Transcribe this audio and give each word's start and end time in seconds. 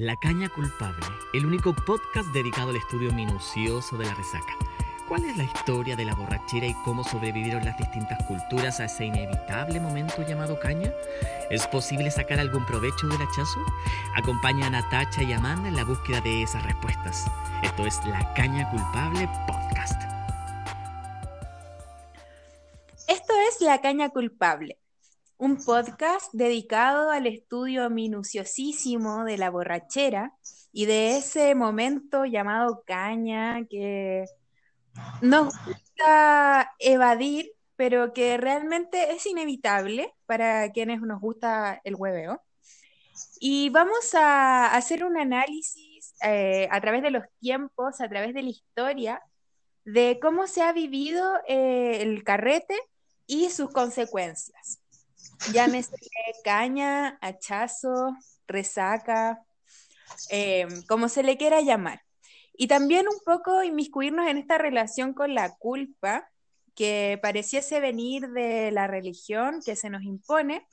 La 0.00 0.16
Caña 0.16 0.48
Culpable, 0.48 1.04
el 1.34 1.44
único 1.44 1.74
podcast 1.74 2.26
dedicado 2.30 2.70
al 2.70 2.76
estudio 2.76 3.12
minucioso 3.12 3.98
de 3.98 4.06
la 4.06 4.14
resaca. 4.14 4.56
¿Cuál 5.06 5.26
es 5.26 5.36
la 5.36 5.44
historia 5.44 5.94
de 5.94 6.06
la 6.06 6.14
borrachera 6.14 6.66
y 6.66 6.74
cómo 6.86 7.04
sobrevivieron 7.04 7.66
las 7.66 7.76
distintas 7.76 8.18
culturas 8.26 8.80
a 8.80 8.86
ese 8.86 9.04
inevitable 9.04 9.78
momento 9.78 10.26
llamado 10.26 10.58
caña? 10.58 10.90
¿Es 11.50 11.66
posible 11.66 12.10
sacar 12.10 12.40
algún 12.40 12.64
provecho 12.64 13.08
del 13.08 13.20
hachazo? 13.20 13.60
Acompaña 14.16 14.68
a 14.68 14.70
Natacha 14.70 15.22
y 15.22 15.34
Amanda 15.34 15.68
en 15.68 15.76
la 15.76 15.84
búsqueda 15.84 16.22
de 16.22 16.44
esas 16.44 16.64
respuestas. 16.64 17.26
Esto 17.62 17.84
es 17.84 18.02
La 18.06 18.32
Caña 18.32 18.70
Culpable 18.70 19.28
Podcast. 19.46 20.00
Esto 23.06 23.34
es 23.50 23.60
La 23.60 23.82
Caña 23.82 24.08
Culpable, 24.08 24.78
un 25.40 25.56
podcast 25.56 26.30
dedicado 26.34 27.10
al 27.10 27.26
estudio 27.26 27.88
minuciosísimo 27.88 29.24
de 29.24 29.38
la 29.38 29.48
borrachera 29.48 30.34
y 30.70 30.84
de 30.84 31.16
ese 31.16 31.54
momento 31.54 32.26
llamado 32.26 32.84
caña 32.86 33.64
que 33.70 34.26
nos 35.22 35.54
gusta 35.64 36.70
evadir, 36.78 37.52
pero 37.76 38.12
que 38.12 38.36
realmente 38.36 39.12
es 39.12 39.24
inevitable 39.24 40.12
para 40.26 40.70
quienes 40.72 41.00
nos 41.00 41.20
gusta 41.22 41.80
el 41.84 41.94
hueveo. 41.94 42.42
Y 43.40 43.70
vamos 43.70 44.14
a 44.14 44.74
hacer 44.74 45.04
un 45.04 45.18
análisis 45.18 46.14
eh, 46.22 46.68
a 46.70 46.82
través 46.82 47.02
de 47.02 47.12
los 47.12 47.24
tiempos, 47.40 48.02
a 48.02 48.10
través 48.10 48.34
de 48.34 48.42
la 48.42 48.50
historia, 48.50 49.22
de 49.86 50.18
cómo 50.20 50.46
se 50.46 50.60
ha 50.60 50.74
vivido 50.74 51.40
eh, 51.48 52.02
el 52.02 52.24
carrete 52.24 52.76
y 53.26 53.48
sus 53.48 53.70
consecuencias. 53.70 54.79
Llámese 55.52 55.96
caña, 56.44 57.18
hachazo, 57.20 58.16
resaca, 58.46 59.42
eh, 60.30 60.66
como 60.88 61.08
se 61.08 61.22
le 61.22 61.36
quiera 61.36 61.60
llamar. 61.60 62.02
Y 62.54 62.66
también 62.68 63.06
un 63.08 63.20
poco 63.24 63.62
inmiscuirnos 63.62 64.28
en 64.28 64.36
esta 64.36 64.58
relación 64.58 65.14
con 65.14 65.34
la 65.34 65.56
culpa 65.56 66.30
que 66.74 67.18
pareciese 67.22 67.80
venir 67.80 68.28
de 68.28 68.70
la 68.70 68.86
religión 68.86 69.60
que 69.64 69.76
se 69.76 69.90
nos 69.90 70.02
impone 70.02 70.66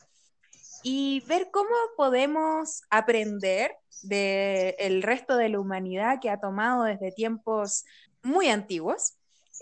y 0.84 1.24
ver 1.28 1.50
cómo 1.52 1.76
podemos 1.96 2.82
aprender 2.90 3.76
del 4.04 5.02
resto 5.02 5.38
de 5.38 5.50
la 5.50 5.60
humanidad 5.60 6.20
que 6.22 6.30
ha 6.30 6.40
tomado 6.40 6.84
desde 6.84 7.12
tiempos 7.12 7.86
muy 8.22 8.50
antiguos 8.50 9.14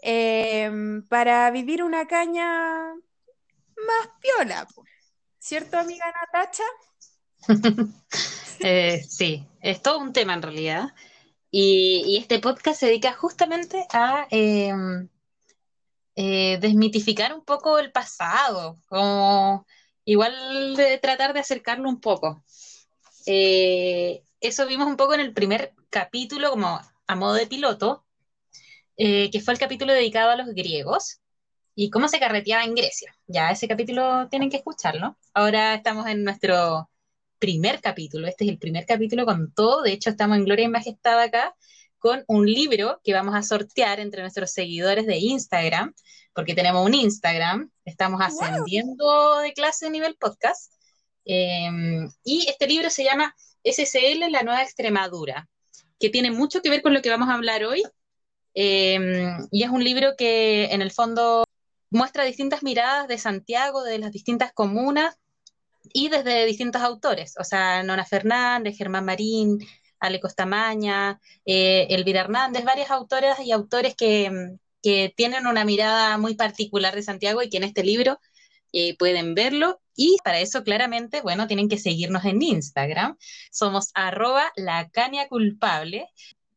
eh, 0.01 0.69
para 1.09 1.49
vivir 1.51 1.83
una 1.83 2.05
caña 2.07 2.93
más 2.93 4.09
piola. 4.19 4.67
¿Cierto, 5.45 5.77
amiga 5.77 6.05
Natacha? 6.11 6.63
eh, 8.61 9.03
sí, 9.07 9.47
es 9.61 9.79
todo 9.79 9.99
un 9.99 10.11
tema 10.11 10.33
en 10.33 10.41
realidad. 10.41 10.95
Y, 11.51 12.17
este 12.17 12.39
podcast 12.39 12.79
se 12.79 12.87
dedica 12.87 13.13
justamente 13.13 13.85
a 13.93 14.25
em, 14.31 15.07
eh, 16.15 16.57
desmitificar 16.59 17.31
un 17.31 17.45
poco 17.45 17.77
el 17.77 17.91
pasado, 17.91 18.79
como 18.87 19.67
igual 20.03 20.79
tratar 20.99 21.35
de 21.35 21.41
acercarlo 21.41 21.89
un 21.89 22.01
poco. 22.01 22.43
Eh, 23.27 24.23
eso 24.41 24.65
vimos 24.65 24.87
un 24.87 24.97
poco 24.97 25.13
en 25.13 25.19
el 25.19 25.31
primer 25.31 25.75
capítulo, 25.91 26.49
como 26.49 26.81
a 27.05 27.15
modo 27.15 27.35
de 27.35 27.45
piloto, 27.45 28.03
que 28.97 29.41
fue 29.45 29.53
el 29.53 29.59
capítulo 29.59 29.93
dedicado 29.93 30.31
a 30.31 30.37
los 30.37 30.55
griegos 30.55 31.21
y 31.75 31.89
cómo 31.89 32.07
se 32.07 32.19
carreteaba 32.19 32.63
en 32.63 32.73
Grecia. 32.73 33.15
Ya 33.27 33.51
ese 33.51 33.67
capítulo 33.67 34.27
tienen 34.29 34.49
que 34.49 34.57
escucharlo. 34.57 35.17
Ahora 35.33 35.75
estamos 35.75 36.07
en 36.07 36.23
nuestro 36.23 36.89
primer 37.37 37.81
capítulo, 37.81 38.27
este 38.27 38.45
es 38.45 38.49
el 38.49 38.57
primer 38.57 38.85
capítulo 38.85 39.25
con 39.25 39.53
todo, 39.53 39.81
de 39.83 39.91
hecho 39.91 40.09
estamos 40.09 40.37
en 40.37 40.45
Gloria 40.45 40.65
y 40.65 40.69
Majestad 40.69 41.19
acá 41.19 41.53
con 41.99 42.23
un 42.27 42.45
libro 42.45 43.01
que 43.03 43.13
vamos 43.13 43.35
a 43.35 43.43
sortear 43.43 43.99
entre 43.99 44.21
nuestros 44.21 44.51
seguidores 44.51 45.05
de 45.05 45.17
Instagram, 45.17 45.93
porque 46.33 46.53
tenemos 46.53 46.85
un 46.85 46.93
Instagram, 46.93 47.71
estamos 47.83 48.21
ascendiendo 48.21 49.39
de 49.39 49.53
clase 49.53 49.85
de 49.85 49.91
nivel 49.91 50.15
podcast, 50.15 50.71
em, 51.25 52.09
y 52.23 52.47
este 52.47 52.67
libro 52.67 52.89
se 52.89 53.03
llama 53.03 53.35
SSL, 53.63 54.29
la 54.29 54.43
nueva 54.43 54.61
Extremadura, 54.61 55.49
que 55.99 56.09
tiene 56.09 56.31
mucho 56.31 56.61
que 56.61 56.69
ver 56.69 56.81
con 56.81 56.93
lo 56.93 57.01
que 57.01 57.09
vamos 57.09 57.29
a 57.29 57.33
hablar 57.33 57.63
hoy, 57.63 57.83
em, 58.53 59.47
y 59.51 59.63
es 59.63 59.69
un 59.69 59.83
libro 59.83 60.15
que 60.15 60.65
en 60.65 60.81
el 60.81 60.91
fondo 60.91 61.43
muestra 61.95 62.23
distintas 62.23 62.61
miradas 62.61 63.07
de 63.07 63.17
Santiago, 63.17 63.83
de 63.83 63.97
las 63.99 64.11
distintas 64.11 64.51
comunas 64.53 65.17
y 65.93 66.09
desde 66.09 66.45
distintos 66.45 66.81
autores, 66.81 67.35
o 67.39 67.43
sea, 67.43 67.83
Nona 67.83 68.05
Fernández, 68.05 68.77
Germán 68.77 69.05
Marín, 69.05 69.59
Ale 69.99 70.19
Costamaña, 70.19 71.19
eh, 71.45 71.87
Elvira 71.89 72.21
Hernández, 72.21 72.65
varias 72.65 72.91
autoras 72.91 73.39
y 73.39 73.51
autores 73.51 73.95
que, 73.95 74.57
tienen 75.15 75.47
una 75.47 75.65
mirada 75.65 76.15
muy 76.19 76.35
particular 76.35 76.93
de 76.93 77.01
Santiago 77.01 77.41
y 77.41 77.49
que 77.49 77.57
en 77.57 77.63
este 77.63 77.83
libro 77.83 78.19
eh, 78.71 78.95
pueden 78.97 79.33
verlo. 79.33 79.81
Y 79.95 80.17
para 80.23 80.39
eso, 80.39 80.63
claramente, 80.63 81.21
bueno, 81.21 81.47
tienen 81.47 81.69
que 81.69 81.79
seguirnos 81.79 82.23
en 82.23 82.39
Instagram. 82.39 83.17
Somos 83.51 83.89
arroba 83.95 84.51
la 84.55 84.87
caña 84.89 85.27
culpable 85.27 86.07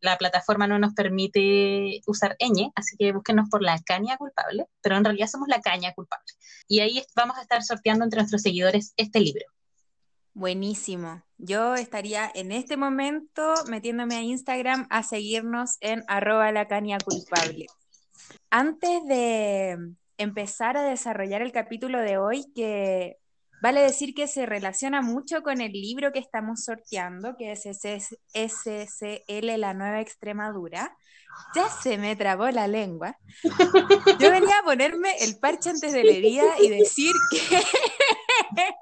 la 0.00 0.16
plataforma 0.16 0.66
no 0.66 0.78
nos 0.78 0.94
permite 0.94 2.00
usar 2.06 2.36
ñ, 2.38 2.72
así 2.74 2.96
que 2.96 3.12
búsquenos 3.12 3.48
por 3.48 3.62
la 3.62 3.78
caña 3.80 4.16
culpable, 4.16 4.66
pero 4.80 4.96
en 4.96 5.04
realidad 5.04 5.26
somos 5.26 5.48
la 5.48 5.60
caña 5.60 5.92
culpable. 5.94 6.26
Y 6.68 6.80
ahí 6.80 7.02
vamos 7.16 7.36
a 7.38 7.42
estar 7.42 7.62
sorteando 7.62 8.04
entre 8.04 8.20
nuestros 8.20 8.42
seguidores 8.42 8.92
este 8.96 9.20
libro. 9.20 9.44
Buenísimo. 10.34 11.22
Yo 11.36 11.74
estaría 11.74 12.30
en 12.32 12.52
este 12.52 12.76
momento 12.76 13.54
metiéndome 13.68 14.16
a 14.16 14.22
Instagram 14.22 14.86
a 14.90 15.02
seguirnos 15.02 15.78
en 15.80 16.04
arroba 16.06 16.52
la 16.52 16.68
caña 16.68 16.98
culpable. 16.98 17.66
Antes 18.50 19.04
de 19.06 19.94
empezar 20.16 20.76
a 20.76 20.82
desarrollar 20.82 21.42
el 21.42 21.52
capítulo 21.52 22.00
de 22.00 22.18
hoy, 22.18 22.44
que 22.54 23.18
Vale 23.60 23.80
decir 23.80 24.14
que 24.14 24.28
se 24.28 24.46
relaciona 24.46 25.02
mucho 25.02 25.42
con 25.42 25.60
el 25.60 25.72
libro 25.72 26.12
que 26.12 26.20
estamos 26.20 26.62
sorteando, 26.64 27.36
que 27.36 27.50
es 27.52 27.62
SCL, 27.62 29.60
la 29.60 29.74
nueva 29.74 30.00
Extremadura. 30.00 30.96
Ya 31.56 31.68
se 31.68 31.98
me 31.98 32.14
trabó 32.14 32.48
la 32.50 32.68
lengua. 32.68 33.18
Yo 34.20 34.30
venía 34.30 34.58
a 34.60 34.64
ponerme 34.64 35.16
el 35.20 35.38
parche 35.38 35.70
antes 35.70 35.92
de 35.92 36.04
la 36.04 36.12
herida 36.12 36.44
y 36.60 36.68
decir 36.68 37.12
que 37.30 37.40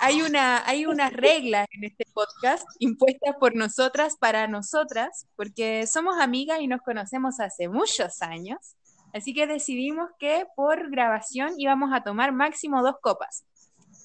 hay, 0.00 0.22
una, 0.22 0.64
hay 0.64 0.86
unas 0.86 1.12
reglas 1.12 1.66
en 1.72 1.84
este 1.84 2.06
podcast 2.14 2.64
impuestas 2.78 3.34
por 3.40 3.56
nosotras 3.56 4.16
para 4.20 4.46
nosotras, 4.46 5.26
porque 5.34 5.86
somos 5.88 6.16
amigas 6.18 6.60
y 6.60 6.68
nos 6.68 6.82
conocemos 6.82 7.40
hace 7.40 7.68
muchos 7.68 8.22
años. 8.22 8.76
Así 9.12 9.34
que 9.34 9.46
decidimos 9.46 10.10
que 10.20 10.44
por 10.54 10.90
grabación 10.90 11.54
íbamos 11.56 11.92
a 11.92 12.04
tomar 12.04 12.30
máximo 12.30 12.82
dos 12.82 12.96
copas 13.00 13.47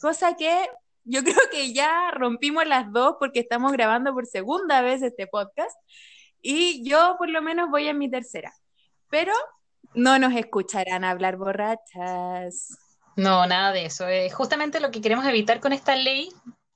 cosa 0.03 0.35
que 0.35 0.67
yo 1.05 1.23
creo 1.23 1.49
que 1.49 1.73
ya 1.73 2.11
rompimos 2.11 2.67
las 2.67 2.91
dos 2.91 3.15
porque 3.19 3.39
estamos 3.39 3.71
grabando 3.71 4.13
por 4.13 4.25
segunda 4.25 4.81
vez 4.81 5.01
este 5.01 5.27
podcast 5.27 5.75
y 6.41 6.83
yo 6.87 7.15
por 7.17 7.29
lo 7.29 7.41
menos 7.41 7.69
voy 7.69 7.87
en 7.87 7.97
mi 7.97 8.11
tercera, 8.11 8.53
pero 9.09 9.33
no 9.93 10.19
nos 10.19 10.35
escucharán 10.35 11.05
hablar 11.05 11.37
borrachas. 11.37 12.77
No, 13.15 13.47
nada 13.47 13.71
de 13.71 13.85
eso. 13.85 14.07
Es 14.07 14.33
justamente 14.33 14.81
lo 14.81 14.91
que 14.91 14.99
queremos 14.99 15.25
evitar 15.25 15.61
con 15.61 15.71
esta 15.71 15.95
ley, 15.95 16.29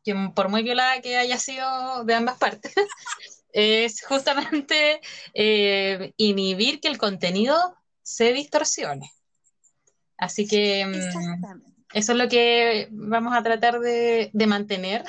que 0.05 0.15
por 0.33 0.47
muy 0.47 0.63
violada 0.63 1.01
que 1.01 1.17
haya 1.17 1.37
sido 1.37 2.05
de 2.05 2.13
ambas 2.13 2.37
partes, 2.37 2.73
es 3.51 4.05
justamente 4.05 5.01
eh, 5.33 6.13
inhibir 6.15 6.79
que 6.79 6.87
el 6.87 6.97
contenido 6.97 7.75
se 8.03 8.31
distorsione. 8.31 9.11
Así 10.17 10.47
que 10.47 10.85
mm, 10.85 11.66
eso 11.97 12.11
es 12.11 12.17
lo 12.19 12.29
que 12.29 12.87
vamos 12.91 13.35
a 13.35 13.41
tratar 13.41 13.79
de, 13.79 14.29
mantener, 14.47 15.03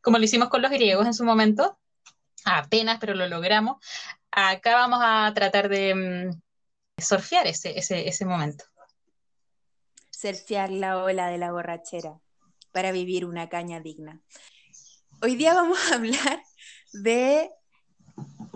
como 0.00 0.16
lo 0.16 0.24
hicimos 0.24 0.48
con 0.48 0.62
los 0.62 0.70
griegos 0.70 1.06
en 1.06 1.12
su 1.12 1.24
momento, 1.24 1.78
apenas, 2.46 2.98
pero 2.98 3.14
lo 3.14 3.28
logramos. 3.28 3.76
Acá 4.30 4.76
vamos 4.76 5.00
a 5.02 5.30
tratar 5.34 5.68
de 5.68 5.94
mm, 5.94 7.00
surfear 7.02 7.46
ese, 7.46 7.78
ese, 7.78 8.08
ese 8.08 8.24
momento. 8.24 8.64
Surfear 10.10 10.70
la 10.70 11.02
ola 11.02 11.28
de 11.28 11.36
la 11.36 11.52
borrachera 11.52 12.18
para 12.72 12.90
vivir 12.90 13.26
una 13.26 13.50
caña 13.50 13.80
digna. 13.80 14.22
Hoy 15.20 15.36
día 15.36 15.52
vamos 15.52 15.78
a 15.90 15.96
hablar 15.96 16.42
de 16.94 17.50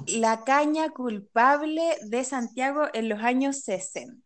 la 0.06 0.44
caña 0.44 0.88
culpable 0.88 1.98
de 2.06 2.24
Santiago 2.24 2.88
en 2.94 3.10
los 3.10 3.22
años 3.22 3.60
60. 3.60 4.24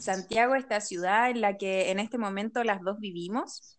Santiago, 0.00 0.54
esta 0.54 0.80
ciudad 0.80 1.30
en 1.30 1.40
la 1.40 1.56
que 1.56 1.90
en 1.90 2.00
este 2.00 2.18
momento 2.18 2.64
las 2.64 2.80
dos 2.82 2.98
vivimos. 2.98 3.78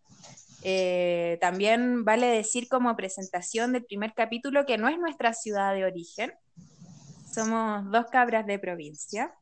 Eh, 0.64 1.38
también 1.40 2.04
vale 2.04 2.26
decir 2.26 2.68
como 2.68 2.94
presentación 2.96 3.72
del 3.72 3.84
primer 3.84 4.14
capítulo 4.14 4.64
que 4.64 4.78
no 4.78 4.88
es 4.88 4.98
nuestra 4.98 5.32
ciudad 5.32 5.74
de 5.74 5.84
origen, 5.84 6.32
somos 7.32 7.90
dos 7.90 8.06
cabras 8.06 8.46
de 8.46 8.58
provincia. 8.58 9.34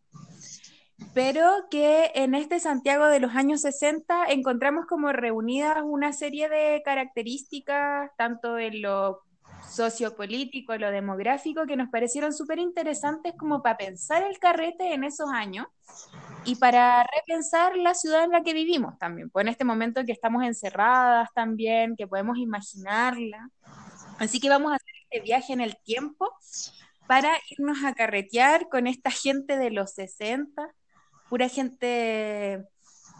pero 1.15 1.51
que 1.71 2.13
en 2.15 2.35
este 2.35 2.61
Santiago 2.61 3.07
de 3.07 3.21
los 3.21 3.35
años 3.35 3.63
60 3.63 4.27
encontramos 4.29 4.87
como 4.87 5.13
reunidas 5.13 5.79
una 5.83 6.13
serie 6.13 6.49
de 6.51 6.83
características, 6.85 8.11
tanto 8.19 8.59
en 8.59 8.83
lo 8.83 9.23
sociopolítico, 9.69 10.77
lo 10.77 10.91
demográfico, 10.91 11.67
que 11.67 11.77
nos 11.77 11.89
parecieron 11.91 12.33
súper 12.33 12.59
interesantes 12.59 13.35
como 13.39 13.63
para 13.63 13.77
pensar 13.77 14.23
el 14.23 14.39
carrete 14.39 14.95
en 14.95 15.05
esos 15.05 15.31
años 15.31 15.67
y 16.45 16.57
para 16.57 17.05
repensar 17.15 17.77
la 17.77 17.95
ciudad 17.95 18.25
en 18.25 18.31
la 18.31 18.43
que 18.43 18.55
vivimos 18.55 18.99
también, 18.99 19.31
pues 19.31 19.45
en 19.45 19.49
este 19.49 19.65
momento 19.65 20.05
que 20.05 20.13
estamos 20.13 20.45
encerradas 20.45 21.29
también, 21.35 21.97
que 21.97 22.07
podemos 22.07 22.39
imaginarla. 22.39 23.51
Así 24.19 24.41
que 24.41 24.49
vamos 24.49 24.73
a 24.73 24.77
hacer 24.77 24.95
este 25.11 25.21
viaje 25.21 25.53
en 25.53 25.61
el 25.61 25.77
tiempo 25.83 26.29
para 27.07 27.33
irnos 27.51 27.85
a 27.85 27.95
carretear 27.95 28.69
con 28.69 28.87
esta 28.87 29.11
gente 29.11 29.57
de 29.57 29.71
los 29.71 29.93
60 29.95 30.75
pura 31.31 31.49
gente, 31.49 32.67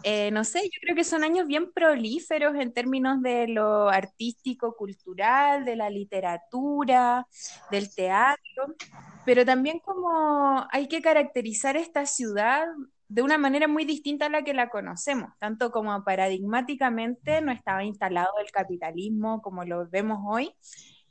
eh, 0.03 0.31
no 0.31 0.43
sé, 0.43 0.61
yo 0.63 0.79
creo 0.81 0.95
que 0.95 1.03
son 1.03 1.23
años 1.23 1.47
bien 1.47 1.71
prolíferos 1.71 2.55
en 2.55 2.73
términos 2.73 3.21
de 3.21 3.47
lo 3.47 3.89
artístico, 3.89 4.75
cultural, 4.75 5.65
de 5.65 5.75
la 5.75 5.89
literatura, 5.89 7.27
del 7.69 7.93
teatro, 7.93 8.75
pero 9.25 9.45
también 9.45 9.79
como 9.79 10.65
hay 10.71 10.87
que 10.87 11.01
caracterizar 11.01 11.77
esta 11.77 12.05
ciudad 12.05 12.65
de 13.07 13.21
una 13.21 13.37
manera 13.37 13.67
muy 13.67 13.85
distinta 13.85 14.27
a 14.27 14.29
la 14.29 14.43
que 14.43 14.53
la 14.53 14.69
conocemos, 14.69 15.31
tanto 15.39 15.71
como 15.71 16.03
paradigmáticamente 16.03 17.41
no 17.41 17.51
estaba 17.51 17.83
instalado 17.83 18.31
el 18.43 18.51
capitalismo 18.51 19.41
como 19.41 19.65
lo 19.65 19.87
vemos 19.89 20.19
hoy, 20.25 20.55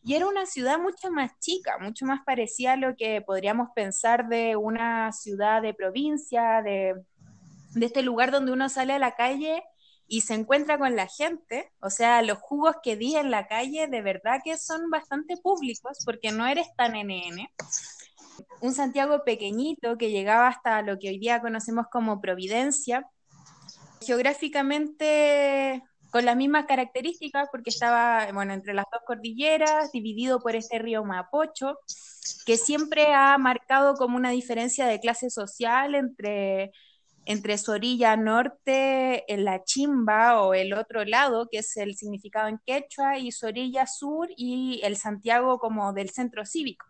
y 0.03 0.15
era 0.15 0.27
una 0.27 0.47
ciudad 0.47 0.79
mucho 0.79 1.11
más 1.11 1.39
chica, 1.41 1.77
mucho 1.79 2.07
más 2.07 2.21
parecida 2.25 2.73
a 2.73 2.77
lo 2.77 2.97
que 2.97 3.21
podríamos 3.21 3.69
pensar 3.75 4.29
de 4.29 4.57
una 4.57 5.13
ciudad 5.13 5.61
de 5.61 5.75
provincia, 5.75 6.63
de, 6.63 6.95
este 7.81 8.03
lugar 8.03 8.31
donde 8.31 8.53
uno 8.53 8.69
sale 8.69 8.93
a 8.93 8.99
la 8.99 9.15
calle 9.15 9.63
y 10.07 10.23
se 10.23 10.35
encuentra 10.35 10.79
con 10.79 10.97
la 10.97 11.07
gente. 11.07 11.71
O 11.81 11.89
sea, 11.89 12.23
los 12.23 12.39
jugos 12.39 12.77
que 12.83 12.97
di 12.97 13.15
en 13.17 13.31
la 13.31 13.47
calle 13.47 13.87
de 13.87 14.03
verdad 14.03 14.41
que 14.45 14.59
son 14.59 14.91
bastante 14.91 15.37
públicos 15.37 15.99
porque 16.05 16.33
no 16.33 16.47
eres 16.47 16.67
tan 16.77 16.93
NN. 16.95 17.49
Un 18.61 18.75
Santiago 18.75 19.23
pequeñito 19.25 19.97
que 19.97 20.11
llegaba 20.11 20.49
hasta 20.49 20.83
lo 20.83 20.99
que 20.99 21.11
hoy 21.11 21.19
día 21.19 21.41
conocemos 21.41 21.87
como 21.91 22.21
Providencia. 22.21 23.09
Geográficamente 24.01 25.83
con 26.11 26.25
las 26.25 26.37
mismas 26.37 26.67
características, 26.67 27.49
porque 27.53 27.71
estaba, 27.71 28.31
bueno, 28.33 28.53
entre 28.53 28.75
las 28.75 28.87
dos 28.93 29.03
cordilleras, 29.07 29.93
dividido 29.93 30.41
por 30.41 30.57
este 30.57 30.79
río 30.79 31.05
Mapocho, 31.05 31.79
que 32.45 32.57
siempre 32.57 33.15
ha 33.15 33.39
marcado 33.39 33.95
como 33.95 34.17
una 34.17 34.31
diferencia 34.31 34.87
de 34.87 34.99
clase 34.99 35.31
social 35.31 35.95
entre, 35.95 36.73
entre 37.31 37.59
su 37.59 37.73
norte, 38.19 39.33
en 39.33 39.45
la 39.45 39.63
Chimba, 39.63 40.43
o 40.43 40.53
el 40.53 40.73
otro 40.73 41.05
lado, 41.05 41.47
que 41.49 41.59
es 41.59 41.77
el 41.77 41.95
significado 41.95 42.49
en 42.49 42.59
quechua, 42.67 43.19
y 43.19 43.31
su 43.31 43.47
sur, 43.87 44.29
y 44.37 44.81
el 44.83 44.97
Santiago 44.97 45.61
como 45.61 45.93
del 45.93 46.11
centro 46.11 46.45
cívico, 46.45 46.87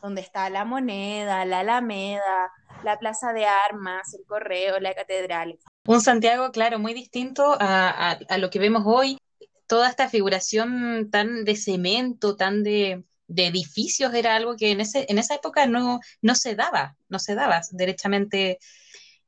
donde 0.00 0.22
está 0.22 0.48
la 0.48 0.64
moneda, 0.64 1.44
la 1.44 1.60
alameda, 1.60 2.50
la 2.82 2.98
plaza 2.98 3.34
de 3.34 3.44
armas, 3.44 4.14
el 4.14 4.24
correo, 4.24 4.80
la 4.80 4.94
catedral. 4.94 5.58
Un 5.86 6.00
Santiago, 6.00 6.50
claro, 6.50 6.78
muy 6.78 6.94
distinto 6.94 7.54
a, 7.60 8.18
lo 8.38 8.48
que 8.48 8.58
vemos 8.58 8.84
hoy. 8.86 9.18
Toda 9.66 9.90
esta 9.90 10.08
figuración 10.08 11.10
tan 11.10 11.44
de 11.44 11.56
cemento, 11.56 12.36
tan 12.36 12.62
de, 12.62 13.04
edificios, 13.28 14.14
era 14.14 14.34
algo 14.34 14.56
que 14.56 14.70
en, 14.70 14.80
ese, 14.80 15.04
en 15.10 15.18
esa 15.18 15.34
época 15.34 15.66
no, 15.66 16.00
no 16.22 16.34
se 16.34 16.54
daba, 16.54 16.96
no 17.10 17.18
se 17.18 17.34
daba 17.34 17.60
derechamente. 17.72 18.58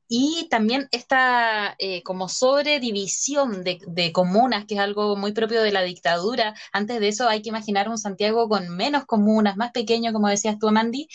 Y 0.07 0.47
también 0.49 0.87
esta 0.91 1.75
eh, 1.79 2.01
como 2.03 2.29
sobredivisión 2.29 3.63
de, 3.63 3.79
de, 3.87 4.11
comunas, 4.11 4.65
que 4.65 4.75
es 4.75 4.79
algo 4.79 5.15
muy 5.17 5.33
propio 5.33 5.61
de 5.61 5.71
la 5.71 5.83
dictadura. 5.83 6.53
Antes 6.71 6.99
de 6.99 7.09
eso 7.09 7.27
hay 7.27 7.41
que 7.41 7.49
imaginar 7.49 7.89
un 7.89 7.97
Santiago 7.97 8.47
con 8.47 8.69
menos 8.69 9.05
comunas, 9.05 9.57
más 9.57 9.71
pequeño, 9.71 10.13
como 10.13 10.29
decías 10.29 10.57
tú, 10.59 10.69
Amandi, 10.69 11.07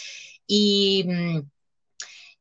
y, 0.47 1.05
mm, 1.07 1.51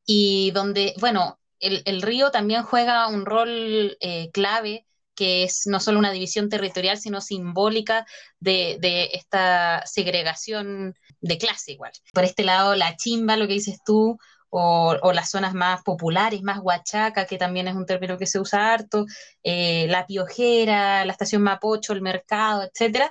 y 0.05 0.51
donde, 0.51 0.93
bueno, 0.99 1.39
el, 1.61 2.01
río 2.01 2.31
también 2.31 2.63
juega 2.63 3.07
un 3.07 3.25
rol 3.25 3.97
eh, 4.01 4.31
clave 4.31 4.85
que 5.15 5.43
es 5.43 5.67
no 5.67 5.79
solo 5.79 5.99
una 5.99 6.11
división 6.11 6.49
territorial, 6.49 6.97
sino 6.97 7.21
simbólica 7.21 8.05
de, 8.39 9.09
esta 9.13 9.83
segregación 9.85 10.95
de 11.19 11.37
clase 11.37 11.73
igual. 11.73 11.91
Por 12.13 12.23
este 12.23 12.43
lado, 12.43 12.75
la 12.75 12.95
chimba, 12.95 13.37
lo 13.37 13.47
que 13.47 13.53
dices 13.53 13.79
tú, 13.85 14.17
o, 14.51 15.13
las 15.13 15.29
zonas 15.29 15.53
más 15.53 15.81
populares, 15.83 16.43
más 16.43 16.59
huachaca, 16.61 17.25
que 17.25 17.37
también 17.37 17.67
es 17.67 17.75
un 17.75 17.85
término 17.85 18.17
que 18.17 18.27
se 18.27 18.39
usa 18.39 18.73
harto, 18.73 19.05
eh, 19.43 19.87
la 19.89 20.05
piojera, 20.05 21.05
la 21.05 21.11
estación 21.11 21.41
Mapocho, 21.41 21.93
el 21.93 22.01
mercado, 22.01 22.63
etcétera. 22.63 23.09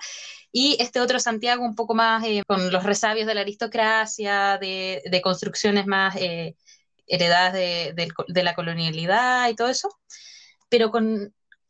Y 0.53 0.77
este 0.81 1.01
otro 1.01 1.19
Santiago 1.19 1.65
un 1.65 1.75
poco 1.75 1.95
más 1.95 2.25
eh, 2.25 2.43
con 2.47 2.71
los 2.71 2.85
resabios 2.85 3.27
de 3.27 3.35
la 3.35 3.41
aristocracia, 3.41 4.59
de, 4.59 5.21
construcciones 5.23 5.87
más 5.87 6.17
heredadas 7.07 7.53
de, 7.55 8.43
la 8.43 8.55
colonialidad 8.55 9.49
y 9.49 9.55
todo 9.57 9.69
eso, 9.69 9.89
pero 10.69 10.93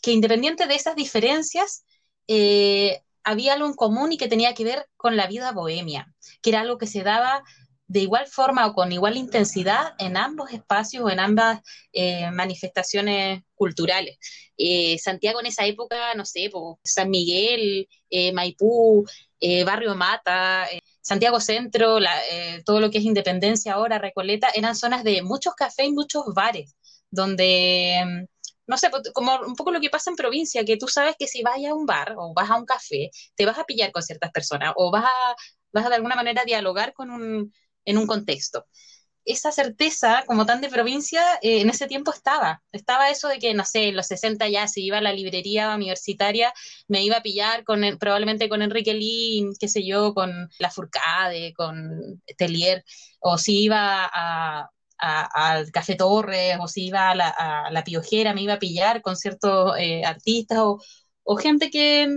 que 0.02 0.12
independiente 0.12 0.67
de 0.67 0.75
esas 0.75 0.96
diferencias, 0.96 1.84
eh, 2.26 3.02
había 3.25 3.55
algo 3.55 3.67
en 3.67 3.75
común 3.75 4.12
y 4.12 4.17
que 4.17 4.28
tenía 4.28 4.55
que 4.55 4.64
ver 4.64 4.88
con 4.96 5.17
la 5.17 5.26
vida 5.26 5.52
bohemia, 5.52 6.12
que 6.43 6.50
era 6.50 6.61
algo 6.61 6.78
que 6.78 6.87
se 6.87 7.02
daba 7.02 7.44
de 7.91 8.01
igual 8.01 8.29
forma 8.29 8.69
o 8.69 8.73
con 8.73 8.93
igual 8.93 9.17
intensidad 9.17 9.95
en 9.99 10.17
ambos 10.17 10.53
espacios 10.53 11.03
o 11.05 11.11
en 11.11 11.19
ambas 11.19 11.61
eh, 11.93 12.31
manifestaciones 12.31 13.43
culturales. 13.57 14.17
Eh, 14.57 14.97
Santiago 14.99 15.41
en 15.41 15.47
esa 15.47 15.67
época, 15.67 16.15
no 16.15 16.25
sé, 16.25 16.51
San 16.85 17.11
Miguel, 17.11 17.89
Maipú, 18.33 19.05
Barrio 19.67 19.97
Mata, 19.97 20.69
Santiago 21.03 21.41
Centro, 21.41 21.99
eh, 21.99 22.63
todo 22.65 22.81
lo 22.81 22.91
que 22.93 22.99
es 22.99 23.05
Independencia 23.05 23.73
ahora, 23.75 23.99
Recoleta, 23.99 24.51
eran 24.55 24.77
zonas 24.77 25.03
de 25.03 25.23
muchos 25.23 25.55
cafés 25.55 25.89
y 25.89 25.93
muchos 25.93 26.23
bares, 26.33 26.77
donde, 27.11 28.01
mm, 28.07 28.25
no 28.69 28.77
sé, 28.77 28.89
como 29.13 29.37
un 29.41 29.57
poco 29.57 29.73
lo 29.73 29.81
que 29.81 29.91
pasa 29.91 30.11
en 30.11 30.17
provincia, 30.17 30.65
que 30.65 30.77
tú 30.77 30.87
sabes 30.87 31.17
que 31.19 31.27
si 31.27 31.43
vas 31.43 31.57
a 31.57 31.75
un 31.75 31.87
bar 31.87 32.15
o 32.17 32.33
vas 32.35 32.51
a 32.51 32.57
un 32.57 32.67
café, 32.67 33.11
te 33.35 33.47
vas 33.47 33.59
a 33.59 33.65
pillar 33.65 33.91
con 33.91 34.03
ciertas 34.03 34.31
personas 34.31 34.73
o 34.77 34.93
vas 34.93 35.05
a, 35.05 35.35
vas 35.73 35.87
a 35.87 35.89
de 35.89 35.97
alguna 35.97 36.15
manera 36.15 36.45
dialogar 36.45 36.93
con 36.93 37.11
un, 37.11 37.53
en 37.85 37.99
un 37.99 38.06
contexto 38.06 38.67
esa 39.25 39.53
certeza, 39.53 40.25
como 40.27 40.47
tan 40.47 40.61
de 40.61 40.69
provincia, 40.69 41.23
eh, 41.43 41.61
en 41.61 41.71
ese 41.71 41.87
tiempo 41.87 42.12
estaba. 42.12 42.62
Estaba 42.73 43.11
eso 43.11 43.29
de 43.29 43.38
que, 43.38 43.55
no 43.55 43.65
sé, 43.65 43.88
en 43.88 43.97
los 43.97 44.06
60 44.06 44.49
ya, 44.49 44.67
si 44.69 44.85
iba 44.85 44.99
a 44.99 45.00
la 45.03 45.12
librería 45.12 45.75
universitaria, 45.75 46.53
me 46.88 47.03
iba 47.05 47.19
a 47.19 47.23
pillar 47.23 47.65
con 47.65 47.82
probablemente 47.99 48.49
con 48.49 48.62
Enrique 48.62 48.94
Lin, 48.94 49.53
qué 49.59 49.69
sé 49.69 49.85
yo, 49.85 50.15
con 50.15 50.49
La 50.59 50.71
Furcade, 50.71 51.53
con 51.55 52.22
Telier, 52.37 52.84
o 53.20 53.39
si 53.39 53.65
iba 53.65 54.10
al 54.99 55.70
Café 55.72 55.96
Torres, 55.96 56.56
o 56.60 56.69
si 56.69 56.87
iba 56.87 57.10
a 57.10 57.15
la, 57.15 57.84
Piojera, 57.84 58.34
me 58.34 58.43
iba 58.43 58.55
a 58.55 58.58
pillar 58.58 59.03
con 59.03 59.17
ciertos 59.17 59.75
eh, 59.79 60.05
artistas 60.05 60.58
o, 60.58 60.79
o 61.25 61.37
gente 61.37 61.70
que, 61.70 62.08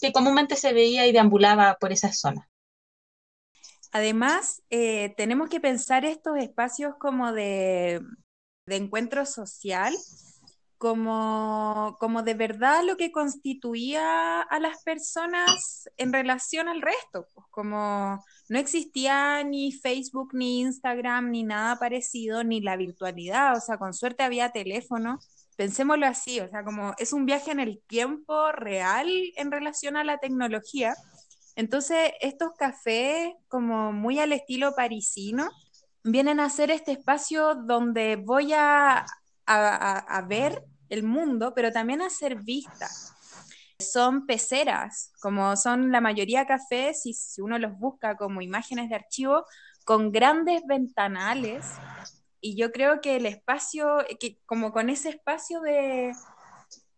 que 0.00 0.12
comúnmente 0.12 0.56
se 0.56 0.72
veía 0.72 1.06
y 1.06 1.12
deambulaba 1.12 1.76
por 1.80 1.92
esas 1.92 2.18
zonas. 2.18 2.46
Además, 3.96 4.62
eh, 4.68 5.14
tenemos 5.16 5.48
que 5.48 5.58
pensar 5.58 6.04
estos 6.04 6.36
espacios 6.36 6.96
como 6.98 7.32
de, 7.32 8.02
encuentro 8.66 9.24
social, 9.24 9.94
como, 10.76 11.96
como 11.98 12.22
de 12.22 12.34
verdad 12.34 12.84
lo 12.84 12.98
que 12.98 13.10
constituía 13.10 14.42
a 14.42 14.60
las 14.60 14.82
personas 14.82 15.88
en 15.96 16.12
relación 16.12 16.68
al 16.68 16.82
resto, 16.82 17.26
pues, 17.32 17.46
como 17.50 18.22
no 18.50 18.58
existía 18.58 19.42
ni 19.44 19.72
Facebook, 19.72 20.34
ni 20.34 20.60
Instagram, 20.60 21.30
ni 21.30 21.42
nada 21.42 21.78
parecido, 21.78 22.44
ni 22.44 22.60
la 22.60 22.76
virtualidad, 22.76 23.56
o 23.56 23.60
sea, 23.62 23.78
con 23.78 23.94
suerte 23.94 24.24
había 24.24 24.50
teléfono. 24.50 25.20
Pensémoslo 25.56 26.04
así, 26.04 26.38
o 26.40 26.50
sea, 26.50 26.64
como 26.64 26.92
es 26.98 27.14
un 27.14 27.24
viaje 27.24 27.50
en 27.50 27.60
el 27.60 27.80
tiempo 27.86 28.52
real 28.52 29.08
en 29.36 29.50
relación 29.50 29.96
a 29.96 30.04
la 30.04 30.18
tecnología 30.18 30.94
entonces, 31.56 32.12
estos 32.20 32.50
cafés, 32.58 33.32
como 33.48 33.90
muy 33.90 34.18
al 34.20 34.32
estilo 34.34 34.74
parisino, 34.74 35.50
vienen 36.04 36.38
a 36.38 36.50
ser 36.50 36.70
este 36.70 36.92
espacio 36.92 37.54
donde 37.54 38.16
voy 38.16 38.52
a, 38.54 39.06
ver 40.28 40.62
el 40.90 41.02
mundo, 41.02 41.54
pero 41.54 41.72
también 41.72 42.02
a 42.02 42.10
ser 42.10 42.36
vista. 42.42 42.88
Son 43.78 44.26
peceras, 44.26 45.12
como 45.22 45.56
son 45.56 45.90
la 45.90 46.02
mayoría 46.02 46.46
cafés, 46.46 47.06
y 47.06 47.14
si 47.14 47.40
uno 47.40 47.58
los 47.58 47.76
busca 47.78 48.18
como 48.18 48.42
imágenes 48.42 48.90
de 48.90 48.96
archivo, 48.96 49.46
con 49.86 50.12
grandes 50.12 50.60
ventanales. 50.66 51.64
Y 52.38 52.54
yo 52.56 52.70
creo 52.70 53.00
que 53.00 53.16
el 53.16 53.24
espacio, 53.24 54.04
como 54.44 54.72
con 54.72 54.90
ese 54.90 55.08
espacio 55.08 55.60
de, 55.62 56.12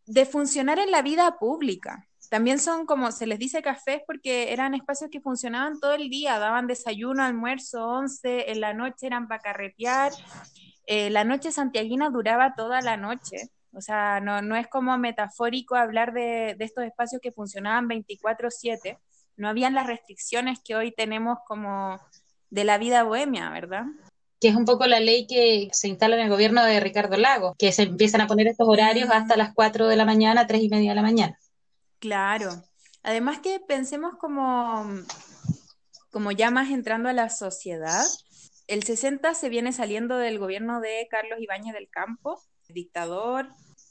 de 0.07 0.27
funcionar 0.27 0.81
en 0.81 0.91
la 0.91 1.03
vida 1.03 1.39
pública. 1.39 2.08
También 2.31 2.59
son 2.59 2.85
como 2.85 3.11
se 3.11 3.27
les 3.27 3.39
dice 3.39 3.63
cafés 3.63 4.03
porque 4.07 4.53
eran 4.53 4.75
espacios 4.75 5.11
que 5.11 5.21
funcionaban 5.21 5.81
todo 5.81 5.93
el 5.93 6.11
día, 6.11 6.39
daban 6.39 6.67
desayuno, 6.67 7.23
almuerzo, 7.23 7.87
once, 7.89 8.51
en 8.51 8.61
la 8.61 8.75
noche 8.75 9.07
eran 9.07 9.29
para 9.29 9.41
carretear. 9.41 10.13
eh, 10.87 11.11
la 11.11 11.25
noche 11.25 11.53
santiaguina 11.53 12.11
duraba 12.11 12.55
toda 12.55 12.81
la 12.81 12.97
noche. 12.97 13.51
O 13.73 13.81
sea, 13.81 14.21
no, 14.21 14.57
es 14.57 14.67
como 14.69 14.97
metafórico 14.99 15.75
hablar 15.77 16.13
de, 16.13 16.55
de 16.59 16.65
estos 16.65 16.85
espacios 16.85 17.21
que 17.21 17.33
funcionaban 17.33 17.89
24/7. 17.89 18.99
No 19.37 19.49
habían 19.49 19.75
las 19.75 19.87
restricciones 19.87 20.59
que 20.65 20.75
hoy 20.75 20.93
tenemos 20.93 21.39
como 21.47 22.01
de 22.51 22.65
la 22.65 22.79
vida 22.79 23.03
bohemia, 23.05 23.51
¿verdad? 23.51 23.85
que 24.41 24.49
es 24.49 24.55
un 24.55 24.65
poco 24.65 24.87
la 24.87 25.01
ley 25.01 25.27
que 25.27 25.69
se 25.73 25.89
instala 25.89 26.17
en 26.17 26.23
el 26.23 26.31
gobierno 26.31 26.63
de 26.65 26.79
Ricardo 26.81 27.17
Lago, 27.17 27.57
que 27.59 27.73
se 27.73 27.83
empiezan 27.83 28.21
a 28.21 28.27
poner 28.29 28.47
estos 28.47 28.69
horarios 28.69 29.11
hasta 29.11 29.37
las 29.37 29.53
4 29.53 29.89
de 29.89 29.97
la 29.97 30.05
mañana, 30.05 30.47
3 30.47 30.63
y 30.63 30.69
media 30.69 30.91
de 30.91 30.95
la 30.95 31.03
mañana. 31.03 31.37
Claro. 31.99 32.51
Además 33.03 33.41
que 33.41 33.61
pensemos 33.61 34.17
como, 34.19 34.87
como 36.11 36.33
ya 36.33 36.51
más 36.51 36.71
entrando 36.71 37.09
a 37.09 37.13
la 37.13 37.31
sociedad, 37.31 38.05
el 38.67 38.83
60 38.83 39.35
se 39.35 39.49
viene 39.49 39.73
saliendo 39.73 40.19
del 40.19 40.39
gobierno 40.39 40.81
de 40.81 41.07
Carlos 41.11 41.41
Ibáñez 41.41 41.75
del 41.75 41.89
Campo, 41.89 42.43
dictador 42.69 43.49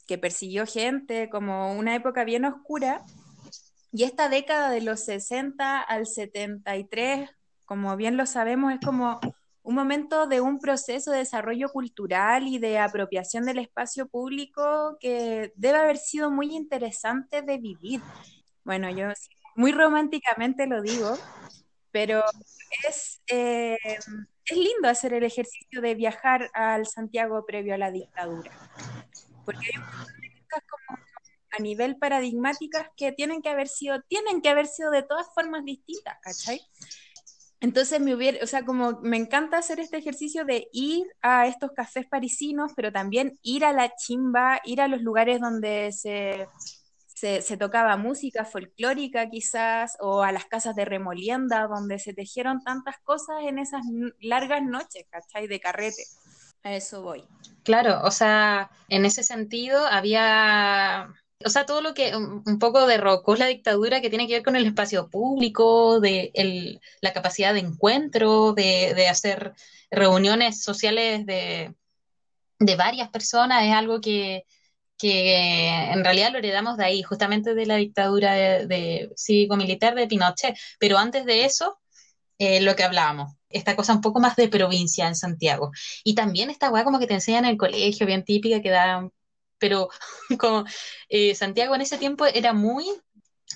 que 0.07 0.17
persiguió 0.17 0.65
gente, 0.65 1.29
como 1.29 1.73
una 1.73 1.93
época 1.93 2.23
bien 2.23 2.45
oscura. 2.45 3.03
Y 3.91 4.03
esta 4.03 4.29
década 4.29 4.69
de 4.69 4.81
los 4.81 5.03
60 5.03 5.81
al 5.81 6.07
73, 6.07 7.29
como 7.65 7.95
bien 7.97 8.17
lo 8.17 8.25
sabemos, 8.25 8.73
es 8.73 8.79
como 8.79 9.19
un 9.67 9.75
momento 9.75 10.27
de 10.27 10.39
un 10.39 10.59
proceso 10.59 11.11
de 11.11 11.17
desarrollo 11.17 11.67
cultural 11.67 12.47
y 12.47 12.57
de 12.57 12.79
apropiación 12.79 13.43
del 13.43 13.59
espacio 13.59 14.07
público 14.07 14.95
que 15.01 15.51
debe 15.57 15.77
haber 15.77 15.97
sido 15.97 16.31
muy 16.31 16.55
interesante 16.55 17.41
de 17.41 17.57
vivir. 17.57 17.99
Bueno, 18.63 18.89
yo 18.89 19.09
muy 19.55 19.73
románticamente 19.73 20.67
lo 20.67 20.81
digo, 20.81 21.17
pero 21.91 22.23
es, 22.87 23.21
eh, 23.27 23.77
es 23.83 24.57
lindo 24.57 24.87
hacer 24.87 25.13
el 25.13 25.25
ejercicio 25.25 25.81
de 25.81 25.95
viajar 25.95 26.49
al 26.53 26.85
Santiago 26.85 27.45
previo 27.45 27.73
a 27.73 27.77
la 27.77 27.91
dictadura, 27.91 28.51
porque 29.43 29.65
hay 29.65 29.81
cosas 30.49 30.63
como 30.69 30.97
a 31.51 31.61
nivel 31.61 31.97
paradigmáticas 31.97 32.87
que 32.95 33.11
tienen 33.11 33.41
que 33.41 33.49
haber 33.49 33.67
sido, 33.67 34.01
tienen 34.03 34.41
que 34.41 34.47
haber 34.47 34.67
sido 34.67 34.91
de 34.91 35.03
todas 35.03 35.27
formas 35.35 35.65
distintas, 35.65 36.17
¿cachai? 36.21 36.61
Entonces 37.59 37.99
me 37.99 38.13
hubiera, 38.13 38.43
o 38.43 38.47
sea, 38.47 38.63
como 38.63 38.99
me 39.01 39.17
encanta 39.17 39.57
hacer 39.57 39.79
este 39.79 39.97
ejercicio 39.97 40.45
de 40.45 40.67
ir 40.71 41.07
a 41.21 41.47
estos 41.47 41.71
cafés 41.71 42.05
parisinos, 42.05 42.71
pero 42.75 42.91
también 42.91 43.39
ir 43.41 43.65
a 43.65 43.73
la 43.73 43.95
chimba, 43.95 44.61
ir 44.63 44.79
a 44.79 44.87
los 44.87 45.01
lugares 45.01 45.41
donde 45.41 45.91
se, 45.91 46.47
se, 47.41 47.57
tocaba 47.57 47.97
música 47.97 48.45
folclórica 48.45 49.27
quizás, 49.29 49.97
o 49.99 50.21
a 50.21 50.31
las 50.31 50.45
casas 50.45 50.75
de 50.75 50.85
remolienda, 50.85 51.67
donde 51.67 51.97
se 51.97 52.13
tejieron 52.13 52.63
tantas 52.63 52.97
cosas 52.99 53.37
en 53.47 53.57
esas 53.57 53.81
largas 54.21 54.61
noches, 54.61 55.05
¿cachai? 55.09 55.47
De 55.47 55.59
carrete. 55.59 56.03
A 56.63 56.75
eso 56.75 57.01
voy. 57.01 57.23
Claro, 57.63 58.01
o 58.03 58.11
sea, 58.11 58.69
en 58.87 59.05
ese 59.05 59.23
sentido 59.23 59.87
había 59.87 61.09
o 61.45 61.49
sea, 61.49 61.65
todo 61.65 61.81
lo 61.81 61.93
que 61.93 62.15
un 62.15 62.59
poco 62.59 62.87
derrocó 62.87 63.35
la 63.35 63.47
dictadura 63.47 64.01
que 64.01 64.09
tiene 64.09 64.27
que 64.27 64.33
ver 64.33 64.43
con 64.43 64.55
el 64.55 64.65
espacio 64.65 65.09
público, 65.09 65.99
de 65.99 66.79
la 67.01 67.13
capacidad 67.13 67.53
de 67.53 67.59
encuentro, 67.59 68.53
de, 68.53 69.07
hacer 69.07 69.53
reuniones 69.91 70.63
sociales 70.63 71.25
de, 71.25 71.75
varias 72.77 73.09
personas, 73.09 73.63
es 73.63 73.73
algo 73.73 74.01
que, 74.01 74.45
en 75.01 76.03
realidad 76.03 76.31
lo 76.31 76.39
heredamos 76.39 76.77
de 76.77 76.85
ahí, 76.85 77.03
justamente 77.03 77.53
de 77.53 77.65
la 77.67 77.75
dictadura 77.75 78.33
de, 78.33 79.11
cívico-militar 79.15 79.95
de 79.95 80.07
Pinochet. 80.07 80.57
Pero 80.79 80.97
antes 80.97 81.25
de 81.25 81.45
eso, 81.45 81.79
eh, 82.39 82.61
lo 82.61 82.75
que 82.75 82.83
hablábamos, 82.83 83.35
esta 83.49 83.75
cosa 83.75 83.93
un 83.93 84.01
poco 84.01 84.19
más 84.19 84.35
de 84.35 84.47
provincia 84.49 85.07
en 85.07 85.15
Santiago. 85.15 85.71
Y 86.03 86.15
también 86.15 86.49
esta 86.49 86.71
weá 86.71 86.83
como 86.83 86.99
que 86.99 87.07
te 87.07 87.13
enseñan 87.15 87.45
en 87.45 87.51
el 87.51 87.57
colegio, 87.57 88.07
bien 88.07 88.25
típica, 88.25 88.61
que 88.61 88.69
da 88.69 89.09
pero 89.59 89.89
como 90.39 90.65
eh, 91.09 91.35
Santiago 91.35 91.75
en 91.75 91.81
ese 91.81 91.97
tiempo 91.97 92.25
era 92.25 92.53
muy 92.53 92.85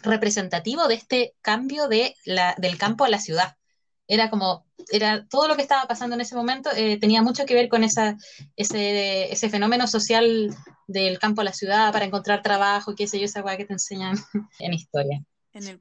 representativo 0.04 0.88
de 0.88 0.96
este 0.96 1.36
cambio 1.42 1.88
de 1.88 2.16
la, 2.26 2.56
del 2.58 2.78
campo 2.78 3.04
a 3.04 3.10
la 3.10 3.20
ciudad. 3.20 3.56
Era 4.08 4.30
como, 4.30 4.66
era 4.92 5.26
todo 5.28 5.48
lo 5.48 5.56
que 5.56 5.62
estaba 5.62 5.88
pasando 5.88 6.16
en 6.16 6.22
ese 6.22 6.36
momento 6.36 6.70
eh, 6.76 6.98
tenía 6.98 7.22
mucho 7.22 7.46
que 7.46 7.54
ver 7.54 7.70
con 7.70 7.84
esa, 7.84 8.18
ese, 8.56 9.32
ese, 9.32 9.50
fenómeno 9.50 9.88
social 9.88 10.54
del 10.88 11.18
campo 11.20 11.42
a 11.42 11.46
la 11.46 11.54
ciudad 11.54 11.94
para 11.94 12.06
encontrar 12.06 12.42
trabajo, 12.42 12.96
qué 12.96 13.08
sé 13.08 13.20
yo, 13.20 13.26
esa 13.26 13.42
cosa 13.42 13.58
que 13.58 13.66
te 13.66 13.74
enseñan 13.74 14.18
en 14.60 14.74
historia. 14.74 15.24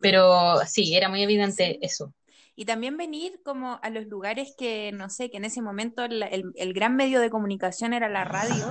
Pero 0.01 0.59
sí, 0.67 0.95
era 0.95 1.09
muy 1.09 1.23
evidente 1.23 1.79
eso. 1.85 2.13
Y 2.57 2.65
también 2.67 2.97
venir 2.97 3.41
como 3.45 3.79
a 3.83 3.91
los 3.91 4.07
lugares 4.07 4.55
que, 4.59 4.93
no 4.93 5.09
sé, 5.09 5.31
que 5.31 5.39
en 5.39 5.45
ese 5.45 5.63
momento 5.63 6.05
el, 6.05 6.53
el 6.55 6.73
gran 6.75 6.97
medio 6.97 7.21
de 7.21 7.31
comunicación 7.31 7.95
era 7.95 8.09
la 8.09 8.25
radio, 8.25 8.67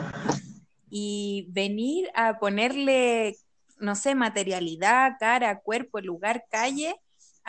y 0.89 1.47
venir 1.49 2.09
a 2.15 2.39
ponerle, 2.39 3.37
no 3.77 3.95
sé, 3.95 4.15
materialidad, 4.15 5.13
cara, 5.19 5.59
cuerpo, 5.59 5.99
lugar, 5.99 6.45
calle, 6.49 6.95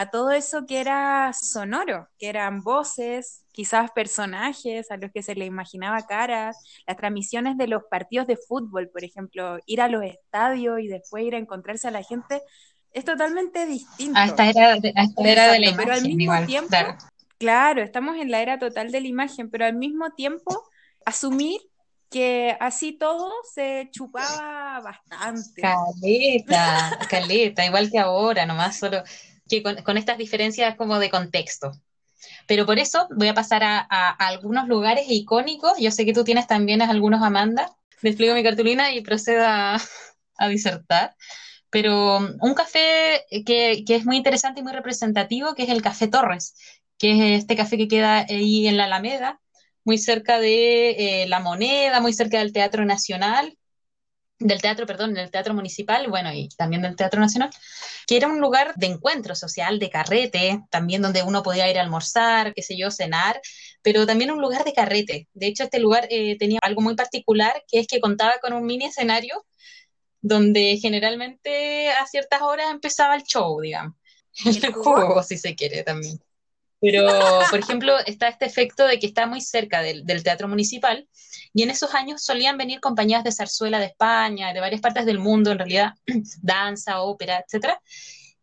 a 0.01 0.09
todo 0.09 0.31
eso 0.31 0.65
que 0.67 0.81
era 0.81 1.31
sonoro, 1.35 2.09
que 2.19 2.29
eran 2.29 2.63
voces, 2.63 3.45
quizás 3.53 3.91
personajes 3.91 4.91
a 4.91 4.97
los 4.97 5.11
que 5.13 5.23
se 5.23 5.35
le 5.35 5.45
imaginaba 5.45 6.07
caras, 6.07 6.57
las 6.87 6.97
transmisiones 6.97 7.59
de 7.59 7.67
los 7.67 7.83
partidos 7.91 8.27
de 8.27 8.39
fútbol, 8.39 8.89
por 8.89 9.05
ejemplo, 9.05 9.59
ir 9.67 9.83
a 9.83 9.89
los 9.89 10.03
estadios 10.03 10.81
y 10.81 10.89
después 10.89 11.25
ir 11.25 11.35
a 11.35 11.39
encontrarse 11.39 11.89
a 11.89 11.91
la 11.91 12.03
gente, 12.03 12.41
es 12.93 13.05
totalmente 13.05 13.67
distinto. 13.67 14.19
A 14.19 14.25
esta 14.25 14.49
era, 14.49 14.75
de, 14.81 14.93
la 14.95 15.69
imagen, 15.69 15.77
pero 15.77 15.93
al 15.93 16.03
mismo 16.03 16.47
tiempo, 16.47 16.77
claro, 17.39 17.83
estamos 17.83 18.17
en 18.17 18.31
la 18.31 18.41
era 18.41 18.59
total 18.59 18.91
de 18.91 19.03
la 19.03 19.07
imagen, 19.07 19.51
pero 19.51 19.67
al 19.67 19.75
mismo 19.75 20.11
tiempo 20.13 20.63
asumir 21.05 21.61
que 22.11 22.57
así 22.59 22.93
todo 22.93 23.33
se 23.55 23.89
chupaba 23.93 24.81
bastante. 24.81 25.63
Caleta, 25.63 26.99
caleta, 27.09 27.65
igual 27.65 27.91
que 27.91 27.99
ahora, 27.99 28.45
nomás 28.47 28.79
solo 28.79 29.03
que 29.49 29.63
con, 29.63 29.97
estas 29.97 30.19
diferencias 30.19 30.77
como 30.77 30.99
de 30.99 31.11
contexto. 31.11 31.73
Pero 32.47 32.67
por 32.67 32.79
eso 32.79 33.09
voy 33.17 33.29
a 33.29 33.35
pasar 33.35 33.63
a, 33.65 34.11
algunos 34.11 34.69
lugares 34.69 35.07
icónicos. 35.09 35.75
Yo 35.79 35.91
sé 35.91 36.05
que 36.05 36.13
tú 36.13 36.25
tienes 36.25 36.47
también 36.47 36.83
algunos, 36.83 37.23
Amanda. 37.23 37.71
Despliego 38.03 38.35
mi 38.35 38.43
cartulina 38.43 38.93
y 38.93 39.01
procedo 39.03 39.45
a, 39.47 39.81
disertar. 40.49 41.15
Pero 41.71 42.19
um, 42.19 42.37
un 42.41 42.55
café 42.55 43.25
que, 43.47 43.85
que, 43.87 43.95
es 43.95 44.05
muy 44.05 44.17
interesante 44.17 44.61
y 44.61 44.63
muy 44.65 44.73
representativo, 44.73 45.55
que 45.55 45.63
es 45.63 45.69
el 45.69 45.83
Café 45.83 46.09
Torres, 46.09 46.57
que 46.99 47.35
es 47.35 47.43
este 47.43 47.55
café 47.55 47.77
que 47.77 47.87
queda 47.87 48.27
ahí 48.29 48.67
en 48.67 48.77
la 48.77 48.85
Alameda, 48.85 49.41
muy 49.85 49.99
cerca 49.99 50.39
de 50.39 51.23
eh, 51.23 51.27
La 51.29 51.41
Moneda, 51.41 52.01
muy 52.01 52.13
cerca 52.13 52.39
del 52.39 52.53
Teatro 52.53 52.85
Nacional, 52.85 53.57
del 54.41 54.63
teatro, 54.63 54.87
perdón, 54.87 55.13
del 55.13 55.31
teatro 55.31 55.53
municipal, 55.55 56.09
bueno, 56.09 56.33
y 56.33 56.49
también 56.49 56.81
del 56.83 56.97
Teatro 56.97 57.21
Nacional, 57.21 57.51
que 58.07 58.17
era 58.17 58.27
un 58.27 58.41
lugar 58.41 58.75
de 58.77 58.87
encuentro 58.87 59.35
social, 59.35 59.79
de 59.79 59.91
carrete, 59.91 60.63
también 60.71 61.03
donde 61.03 61.23
uno 61.23 61.43
podía 61.43 61.71
ir 61.71 61.79
a 61.79 61.83
almorzar, 61.83 62.55
qué 62.55 62.63
sé 62.63 62.77
yo, 62.77 62.91
cenar, 62.91 63.41
pero 63.83 64.07
también 64.07 64.31
un 64.31 64.41
lugar 64.41 64.65
de 64.65 64.73
carrete. 64.73 65.29
De 65.35 65.47
hecho, 65.47 65.65
este 65.65 65.79
lugar 65.79 66.09
eh, 66.11 66.39
tenía 66.39 66.59
algo 66.63 66.81
muy 66.81 66.97
particular, 66.97 67.63
que 67.69 67.81
es 67.81 67.87
que 67.87 68.01
contaba 68.01 68.39
con 68.41 68.55
un 68.55 68.65
mini 68.65 68.87
escenario 68.87 69.47
donde 70.23 70.79
generalmente 70.81 71.91
a 71.91 72.07
ciertas 72.07 72.43
horas 72.43 72.71
empezaba 72.71 73.15
el 73.15 73.23
show, 73.23 73.61
digamos. 73.61 73.95
El 74.45 74.73
juego, 74.73 75.23
si 75.23 75.37
se 75.37 75.55
quiere 75.55 75.83
también. 75.83 76.21
Pero, 76.81 77.07
por 77.51 77.59
ejemplo, 77.59 77.99
está 78.07 78.29
este 78.29 78.47
efecto 78.47 78.87
de 78.87 78.99
que 78.99 79.07
está 79.07 79.27
muy 79.27 79.43
cerca 79.43 79.83
del, 79.83 80.05
teatro 80.23 80.49
municipal 80.49 81.07
y 81.53 81.63
en 81.63 81.71
esos 81.71 81.95
años 81.95 82.23
solían 82.23 82.57
venir 82.57 82.81
compañías 82.81 83.23
de 83.23 83.33
zarzuela 83.33 83.79
de 83.79 83.87
España, 83.87 84.55
de 84.55 84.61
varias 84.61 84.81
partes 84.81 85.05
del 85.05 85.19
mundo, 85.19 85.53
en 85.53 85.59
realidad, 85.59 85.93
danza, 86.43 87.03
ópera, 87.03 87.45
etcétera. 87.45 87.81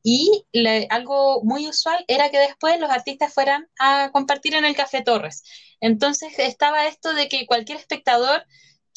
Y 0.04 0.46
algo 0.90 1.44
muy 1.44 1.68
usual 1.68 2.06
era 2.08 2.30
que 2.30 2.40
después 2.40 2.80
los 2.80 2.92
artistas 2.92 3.34
fueran 3.34 3.68
a 3.80 4.12
compartir 4.14 4.56
en 4.56 4.66
el 4.66 4.76
Café 4.76 5.02
Torres. 5.02 5.44
Entonces 5.82 6.38
estaba 6.38 6.88
esto 6.88 7.14
de 7.14 7.28
que 7.28 7.46
cualquier 7.46 7.80
espectador 7.80 8.46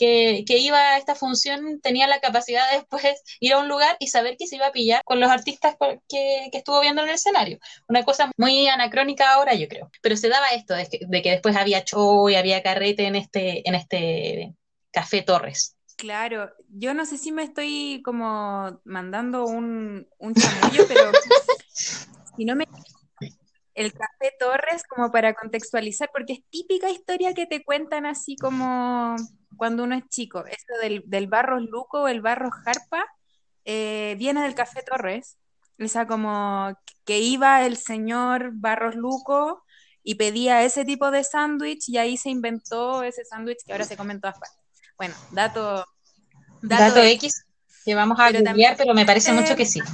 que, 0.01 0.59
iba 0.59 0.79
a 0.79 0.97
esta 0.97 1.15
función 1.15 1.81
tenía 1.83 2.07
la 2.07 2.21
capacidad 2.21 2.71
de 2.71 2.79
después 2.79 3.03
ir 3.41 3.53
a 3.53 3.59
un 3.59 3.69
lugar 3.69 3.97
y 4.01 4.09
saber 4.09 4.37
que 4.39 4.47
se 4.47 4.57
iba 4.57 4.67
a 4.67 4.73
pillar 4.73 5.03
con 5.05 5.21
los 5.21 5.31
artistas 5.31 5.77
que, 6.09 6.49
estuvo 6.53 6.81
viendo 6.81 7.03
en 7.03 7.09
el 7.09 7.15
escenario. 7.15 7.59
Una 7.89 8.05
cosa 8.05 8.31
muy 8.37 8.67
anacrónica 8.69 9.33
ahora, 9.33 9.55
yo 9.55 9.69
creo. 9.69 9.91
Pero 10.03 10.17
se 10.17 10.29
daba 10.29 10.49
esto, 10.49 10.75
de 10.75 11.23
que, 11.23 11.31
después 11.31 11.57
había 11.57 11.85
show 11.85 12.29
y 12.29 12.35
había 12.35 12.63
carrete 12.63 13.07
en 13.07 13.17
este, 13.17 13.69
en 13.69 13.75
este 13.75 14.55
Café 14.91 15.23
Torres. 15.23 15.77
Claro, 15.97 16.51
yo 16.69 16.95
no 16.95 17.05
sé 17.05 17.19
si 17.19 17.31
me 17.31 17.43
estoy 17.43 18.01
como 18.03 18.81
mandando 18.85 19.45
un, 19.45 20.09
un 20.19 20.35
chamullo, 20.35 20.87
pero 20.89 21.13
si 22.37 22.45
no 22.47 22.57
me 22.57 22.67
el 23.75 23.93
Café 23.93 24.35
Torres 24.39 24.83
como 24.89 25.11
para 25.11 25.35
contextualizar, 25.35 26.11
porque 26.13 26.35
es 26.35 26.41
típica 26.51 26.91
historia 26.91 27.33
que 27.35 27.47
te 27.47 27.65
cuentan 27.65 28.05
así 28.05 28.37
como 28.37 29.17
cuando 29.61 29.85
uno 29.85 29.95
es 29.95 30.09
chico. 30.09 30.47
Eso 30.47 30.81
del, 30.81 31.03
del 31.05 31.27
Barros 31.27 31.61
Luco 31.61 32.09
el 32.09 32.23
Barros 32.23 32.55
Jarpa 32.65 33.05
eh, 33.67 34.17
viene 34.19 34.41
del 34.41 34.55
Café 34.55 34.83
Torres. 34.83 35.37
O 35.79 35.87
sea, 35.87 36.07
como 36.07 36.75
que 37.05 37.19
iba 37.19 37.67
el 37.67 37.77
señor 37.77 38.53
Barros 38.55 38.95
Luco 38.95 39.63
y 40.03 40.15
pedía 40.15 40.63
ese 40.63 40.87
tipo 40.87 41.11
de 41.11 41.25
sándwich 41.25 41.91
y 41.91 41.99
ahí 41.99 42.17
se 42.17 42.31
inventó 42.31 43.03
ese 43.03 43.23
sándwich 43.27 43.59
que 43.67 43.73
ahora 43.73 43.85
se 43.85 43.99
come 43.99 44.15
en 44.15 44.23
todas 44.23 44.39
partes. 44.39 44.59
Bueno, 44.97 45.15
dato... 45.33 45.85
Dato, 46.63 47.03
X, 47.03 47.45
que 47.85 47.95
vamos 47.95 48.19
a 48.19 48.33
cambiar, 48.33 48.79
pero 48.79 48.95
me 48.95 49.05
parece 49.05 49.31
mucho 49.35 49.57
que 49.57 49.67
sí. 49.67 49.81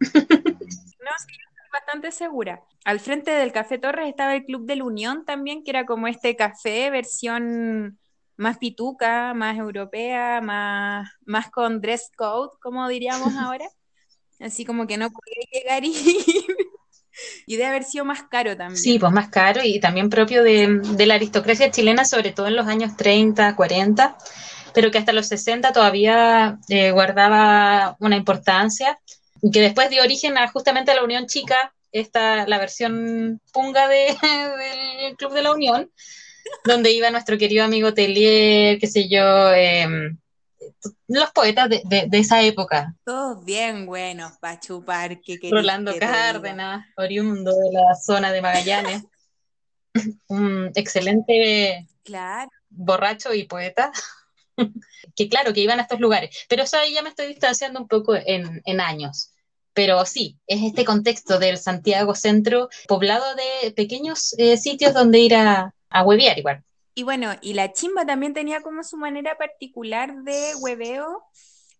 No, 0.00 1.10
sí, 1.18 1.32
estoy 1.32 1.70
bastante 1.70 2.10
segura. 2.10 2.62
Al 2.86 3.00
frente 3.00 3.32
del 3.32 3.52
Café 3.52 3.76
Torres 3.76 4.08
estaba 4.08 4.34
el 4.34 4.46
Club 4.46 4.64
de 4.64 4.76
la 4.76 4.84
Unión 4.84 5.26
también, 5.26 5.62
que 5.62 5.72
era 5.72 5.84
como 5.84 6.08
este 6.08 6.36
café 6.36 6.88
versión 6.88 7.98
más 8.40 8.58
pituca, 8.58 9.34
más 9.34 9.56
europea, 9.56 10.40
más, 10.40 11.08
más 11.24 11.50
con 11.50 11.80
dress 11.80 12.10
code, 12.16 12.50
como 12.60 12.88
diríamos 12.88 13.34
ahora. 13.36 13.68
Así 14.38 14.64
como 14.64 14.86
que 14.86 14.96
no 14.96 15.10
podía 15.10 15.46
llegar 15.52 15.84
y, 15.84 15.94
y 17.46 17.56
de 17.56 17.66
haber 17.66 17.84
sido 17.84 18.04
más 18.04 18.22
caro 18.24 18.56
también. 18.56 18.78
Sí, 18.78 18.98
pues 18.98 19.12
más 19.12 19.28
caro 19.28 19.60
y 19.62 19.78
también 19.80 20.08
propio 20.08 20.42
de, 20.42 20.80
de 20.82 21.06
la 21.06 21.14
aristocracia 21.14 21.70
chilena, 21.70 22.04
sobre 22.04 22.32
todo 22.32 22.46
en 22.46 22.56
los 22.56 22.66
años 22.66 22.96
30, 22.96 23.54
40 23.54 24.16
pero 24.72 24.90
que 24.90 24.98
hasta 24.98 25.12
los 25.12 25.26
60 25.28 25.72
todavía 25.72 26.58
eh, 26.68 26.90
guardaba 26.92 27.96
una 28.00 28.16
importancia, 28.16 28.98
y 29.42 29.50
que 29.50 29.60
después 29.60 29.90
dio 29.90 30.02
origen 30.02 30.36
a 30.38 30.48
justamente 30.48 30.90
a 30.90 30.94
la 30.94 31.04
Unión 31.04 31.26
Chica, 31.26 31.74
esta, 31.92 32.46
la 32.46 32.58
versión 32.58 33.40
punga 33.52 33.88
de, 33.88 34.16
del 35.02 35.16
Club 35.16 35.32
de 35.32 35.42
la 35.42 35.52
Unión, 35.52 35.90
donde 36.64 36.92
iba 36.92 37.10
nuestro 37.10 37.38
querido 37.38 37.64
amigo 37.64 37.94
Telier, 37.94 38.78
qué 38.78 38.86
sé 38.86 39.08
yo, 39.08 39.52
em, 39.52 40.18
los 41.08 41.30
poetas 41.32 41.68
de, 41.68 41.82
de, 42.08 42.18
esa 42.18 42.42
época. 42.42 42.94
Todos 43.04 43.44
bien 43.44 43.86
buenos 43.86 44.32
para 44.38 44.60
chupar. 44.60 45.20
Que 45.20 45.38
Rolando 45.50 45.92
Cárdenas, 45.98 46.86
oriundo 46.96 47.50
de 47.50 47.72
la 47.72 47.94
zona 47.94 48.32
de 48.32 48.42
Magallanes. 48.42 49.04
Un 50.28 50.70
excelente 50.74 51.88
claro. 52.04 52.50
borracho 52.68 53.34
y 53.34 53.44
poeta. 53.44 53.92
que 55.16 55.28
claro, 55.28 55.52
que 55.52 55.60
iban 55.60 55.78
a 55.78 55.82
estos 55.82 56.00
lugares, 56.00 56.46
pero 56.48 56.62
eso 56.62 56.76
ahí 56.76 56.94
ya 56.94 57.02
me 57.02 57.08
estoy 57.10 57.26
distanciando 57.28 57.80
un 57.80 57.88
poco 57.88 58.14
en, 58.14 58.80
años. 58.80 59.32
Pero 59.72 60.04
sí, 60.04 60.38
es 60.46 60.62
este 60.62 60.84
contexto 60.84 61.38
del 61.38 61.56
Santiago 61.58 62.14
Centro, 62.14 62.68
poblado 62.88 63.24
de 63.34 63.70
pequeños 63.72 64.34
eh, 64.38 64.56
sitios 64.56 64.94
donde 64.94 65.20
ir 65.20 65.34
a, 65.34 65.74
a 65.90 66.02
huevear 66.02 66.38
igual. 66.38 66.64
Y 66.94 67.02
bueno, 67.02 67.32
y 67.40 67.54
la 67.54 67.72
chimba 67.72 68.04
también 68.04 68.34
tenía 68.34 68.60
como 68.62 68.82
su 68.82 68.96
manera 68.96 69.36
particular 69.36 70.14
de 70.22 70.54
hueveo, 70.60 71.22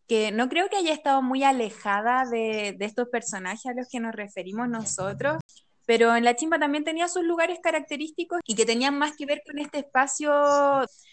que 0.06 0.32
no 0.32 0.48
creo 0.48 0.68
que 0.68 0.76
haya 0.76 0.92
estado 0.92 1.22
muy 1.22 1.44
alejada 1.44 2.24
de, 2.30 2.74
de 2.78 2.84
estos 2.84 3.08
personajes 3.08 3.66
a 3.66 3.74
los 3.74 3.88
que 3.88 4.00
nos 4.00 4.14
referimos 4.14 4.68
nosotros, 4.68 5.40
pero 5.86 6.14
en 6.14 6.24
la 6.24 6.36
chimba 6.36 6.58
también 6.58 6.84
tenía 6.84 7.08
sus 7.08 7.24
lugares 7.24 7.58
característicos 7.62 8.40
y 8.44 8.54
que 8.54 8.64
tenían 8.64 8.96
más 8.96 9.16
que 9.16 9.26
ver 9.26 9.42
con 9.44 9.58
este 9.58 9.80
espacio 9.80 10.32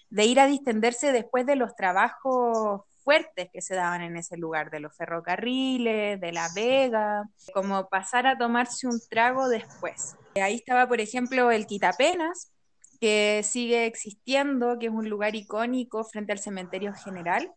de 0.10 0.26
ir 0.26 0.40
a 0.40 0.48
distenderse 0.48 1.12
después 1.12 1.46
de 1.46 1.56
los 1.56 1.76
trabajos 1.76 2.82
fuertes 3.04 3.50
que 3.52 3.62
se 3.62 3.74
daban 3.74 4.02
en 4.02 4.18
ese 4.18 4.38
lugar, 4.38 4.70
de 4.70 4.82
los 4.82 4.96
ferrocarriles, 4.96 6.20
de 6.20 6.32
la 6.32 6.50
vega, 6.54 7.24
como 7.54 7.88
pasar 7.88 8.28
a 8.28 8.38
tomarse 8.38 8.86
un 8.86 9.00
trago 9.10 9.48
después. 9.48 10.16
Ahí 10.36 10.56
estaba, 10.56 10.88
por 10.88 11.00
ejemplo, 11.00 11.50
el 11.50 11.66
Quitapenas, 11.68 12.52
que 13.00 13.42
sigue 13.44 13.86
existiendo, 13.86 14.80
que 14.80 14.88
es 14.88 14.92
un 14.92 15.10
lugar 15.10 15.36
icónico 15.36 16.04
frente 16.04 16.32
al 16.34 16.40
cementerio 16.40 16.94
general, 16.94 17.54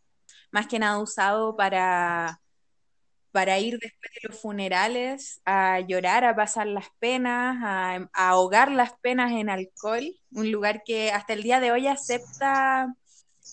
más 0.52 0.66
que 0.66 0.78
nada 0.78 0.99
usado 0.99 1.56
para 1.56 2.40
para 3.32 3.59
ir 3.59 3.78
después 3.78 4.11
de 4.14 4.28
los 4.28 4.40
funerales 4.40 5.40
a 5.44 5.80
llorar, 5.80 6.25
a 6.25 6.35
pasar 6.35 6.66
las 6.66 6.87
penas, 6.99 7.56
a, 7.62 8.09
ahogar 8.12 8.73
las 8.73 8.92
penas 9.00 9.32
en 9.32 9.49
alcohol, 9.50 10.02
un 10.32 10.50
lugar 10.50 10.82
que 10.85 11.12
hasta 11.12 11.32
el 11.32 11.42
día 11.42 11.61
de 11.61 11.73
hoy 11.73 11.87
acepta 11.87 12.94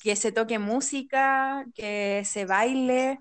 que 0.01 0.15
se 0.15 0.32
toque 0.32 0.60
música, 0.60 1.65
que 1.75 2.24
se 2.25 2.46
baile, 2.46 3.20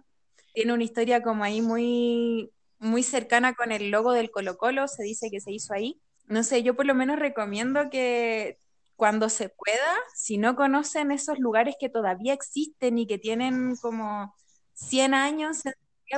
tiene 0.55 0.73
una 0.73 0.85
historia 0.85 1.23
como 1.23 1.45
ahí 1.45 1.61
muy, 1.61 2.51
muy 2.79 3.03
cercana 3.03 3.55
con 3.55 3.73
el 3.73 3.91
logo 3.91 4.13
del 4.13 4.31
Colo 4.31 4.57
Colo, 4.57 4.89
se 4.89 5.03
dice 5.03 5.31
que 5.31 5.41
se 5.41 5.53
hizo 5.53 5.75
ahí. 5.75 6.01
No 6.27 6.43
sé, 6.43 6.63
yo 6.63 6.75
por 6.75 6.87
lo 6.87 6.95
menos 6.95 7.19
recomiendo 7.19 7.89
que 7.91 8.59
cuando 8.97 9.29
se 9.29 9.49
pueda, 9.49 9.95
si 10.15 10.39
no 10.39 10.57
conocen 10.57 11.13
esos 11.13 11.39
lugares 11.39 11.77
que 11.79 11.89
todavía 11.89 12.33
existen 12.33 12.99
y 12.99 13.07
que 13.07 13.19
tienen 13.19 13.77
como 13.77 14.35
100 14.75 15.15
años 15.15 15.63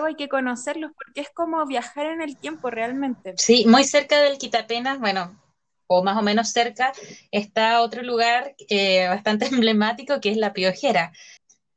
hay 0.06 0.14
que 0.14 0.28
conocerlos 0.28 0.92
porque 0.94 1.22
es 1.22 1.30
como 1.30 1.64
viajar 1.66 2.06
en 2.06 2.20
el 2.20 2.36
tiempo 2.36 2.70
realmente. 2.70 3.34
Sí, 3.36 3.64
muy 3.66 3.84
cerca 3.84 4.20
del 4.20 4.38
Quitapenas, 4.38 4.98
bueno, 4.98 5.40
o 5.86 6.02
más 6.02 6.16
o 6.18 6.22
menos 6.22 6.50
cerca, 6.50 6.92
está 7.30 7.80
otro 7.80 8.02
lugar 8.02 8.54
eh, 8.68 9.08
bastante 9.08 9.46
emblemático 9.46 10.20
que 10.20 10.30
es 10.30 10.36
La 10.36 10.52
Piojera, 10.52 11.12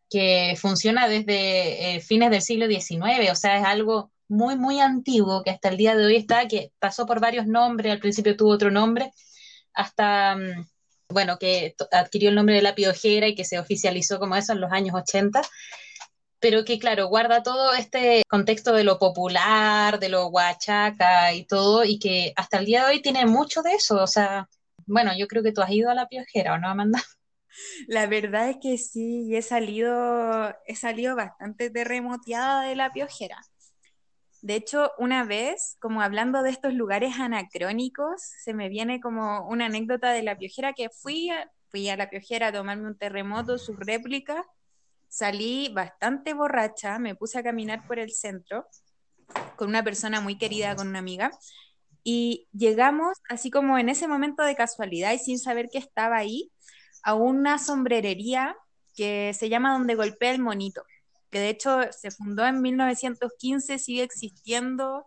que 0.10 0.56
funciona 0.60 1.08
desde 1.08 1.96
eh, 1.96 2.02
fines 2.02 2.32
del 2.32 2.42
siglo 2.42 2.68
XIX, 2.68 3.32
o 3.32 3.36
sea, 3.36 3.58
es 3.58 3.66
algo 3.66 4.12
muy, 4.32 4.56
muy 4.56 4.80
antiguo 4.80 5.44
que 5.44 5.52
hasta 5.52 5.70
el 5.70 5.78
día 5.78 5.96
de 5.96 6.06
hoy 6.06 6.16
está, 6.16 6.48
que 6.48 6.72
pasó 6.80 7.06
por 7.06 7.20
varios 7.20 7.48
nombres, 7.48 7.92
al 7.92 8.00
principio 8.00 8.38
tuvo 8.38 8.52
otro 8.52 8.72
nombre, 8.72 9.12
hasta, 9.74 10.36
mm, 10.36 10.68
bueno, 11.10 11.38
que 11.38 11.76
adquirió 11.92 12.30
el 12.30 12.36
nombre 12.36 12.56
de 12.56 12.62
La 12.62 12.76
Piojera 12.76 13.28
y 13.28 13.36
que 13.36 13.46
se 13.46 13.60
oficializó 13.60 14.20
como 14.20 14.36
eso 14.36 14.54
en 14.54 14.62
los 14.62 14.72
años 14.72 14.96
80 14.96 15.42
pero 16.42 16.66
que 16.66 16.80
claro, 16.80 17.08
guarda 17.08 17.44
todo 17.44 17.74
este 17.76 18.24
contexto 18.28 18.74
de 18.74 18.84
lo 18.84 18.98
popular, 18.98 20.00
de 20.00 20.10
lo 20.10 20.28
huachaca 20.28 21.34
y 21.34 21.46
todo, 21.46 21.86
y 21.86 22.00
que 22.00 22.34
hasta 22.36 22.58
el 22.58 22.66
día 22.66 22.86
de 22.86 22.94
hoy 22.94 23.02
tiene 23.02 23.28
mucho 23.28 23.62
de 23.62 23.74
eso. 23.74 24.02
O 24.02 24.08
sea, 24.08 24.50
bueno, 24.88 25.12
yo 25.16 25.28
creo 25.28 25.44
que 25.44 25.52
tú 25.52 25.62
has 25.62 25.70
ido 25.70 25.92
a 25.92 25.94
la 25.96 26.08
piojera, 26.08 26.56
¿o 26.56 26.58
no, 26.58 26.68
Amanda? 26.68 27.00
La 27.88 28.08
verdad 28.08 28.50
es 28.50 28.58
que 28.60 28.80
sí, 28.80 29.36
he 29.36 29.44
salido, 29.44 30.56
he 30.66 30.76
salido 30.76 31.16
bastante 31.16 31.70
terremoteada 31.70 32.64
de 32.64 32.76
la 32.76 32.92
piojera. 32.92 33.38
De 34.42 34.56
hecho, 34.56 34.92
una 34.98 35.24
vez, 35.24 35.78
como 35.80 36.02
hablando 36.02 36.42
de 36.42 36.50
estos 36.50 36.74
lugares 36.74 37.20
anacrónicos, 37.20 38.22
se 38.44 38.54
me 38.54 38.70
viene 38.70 39.00
como 39.00 39.48
una 39.48 39.68
anécdota 39.68 40.12
de 40.12 40.24
la 40.24 40.38
piojera 40.38 40.74
que 40.74 40.90
fui 40.90 41.30
fui 41.72 41.90
a 41.90 41.96
la 41.96 42.10
piojera 42.10 42.48
a 42.48 42.52
tomarme 42.52 42.88
un 42.88 42.98
terremoto, 42.98 43.58
su 43.58 43.74
réplica, 43.76 44.46
salí 45.08 45.70
bastante 45.74 46.34
borracha, 46.34 47.00
me 47.00 47.16
puse 47.16 47.40
a 47.40 47.44
caminar 47.44 47.88
por 47.88 47.98
el 47.98 48.12
centro 48.12 48.68
con 49.56 49.70
una 49.70 49.84
persona 49.84 50.20
muy 50.20 50.38
querida, 50.38 50.76
con 50.76 50.90
una 50.90 51.00
amiga, 51.00 51.32
y 52.04 52.48
llegamos, 52.52 53.18
así 53.30 53.50
como 53.50 53.78
en 53.78 53.88
ese 53.88 54.08
momento 54.08 54.44
de 54.44 54.56
casualidad 54.56 55.14
y 55.14 55.20
sin 55.20 55.40
saber 55.40 55.70
que 55.72 55.78
estaba 55.78 56.18
ahí, 56.18 56.52
a 57.04 57.14
una 57.14 57.58
sombrerería 57.58 58.56
que 58.96 59.34
se 59.34 59.48
llama 59.48 59.74
Donde 59.74 59.96
Golpea 59.96 60.32
el 60.32 60.42
Monito, 60.42 60.84
que 61.32 61.40
de 61.40 61.50
hecho 61.50 61.80
se 61.92 62.12
fundó 62.12 62.46
en 62.46 62.62
1915, 62.62 63.80
sigue 63.80 64.04
existiendo, 64.04 65.06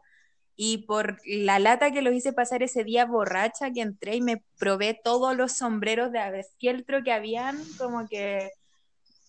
y 0.56 0.78
por 0.86 1.20
la 1.26 1.58
lata 1.58 1.90
que 1.90 2.02
lo 2.02 2.12
hice 2.12 2.32
pasar 2.32 2.62
ese 2.62 2.84
día 2.84 3.06
borracha 3.06 3.72
que 3.72 3.80
entré 3.80 4.16
y 4.16 4.20
me 4.20 4.44
probé 4.56 4.98
todos 5.02 5.36
los 5.36 5.52
sombreros 5.52 6.12
de 6.12 6.46
fieltro 6.58 7.02
que 7.02 7.12
habían, 7.12 7.60
como 7.76 8.08
que 8.08 8.50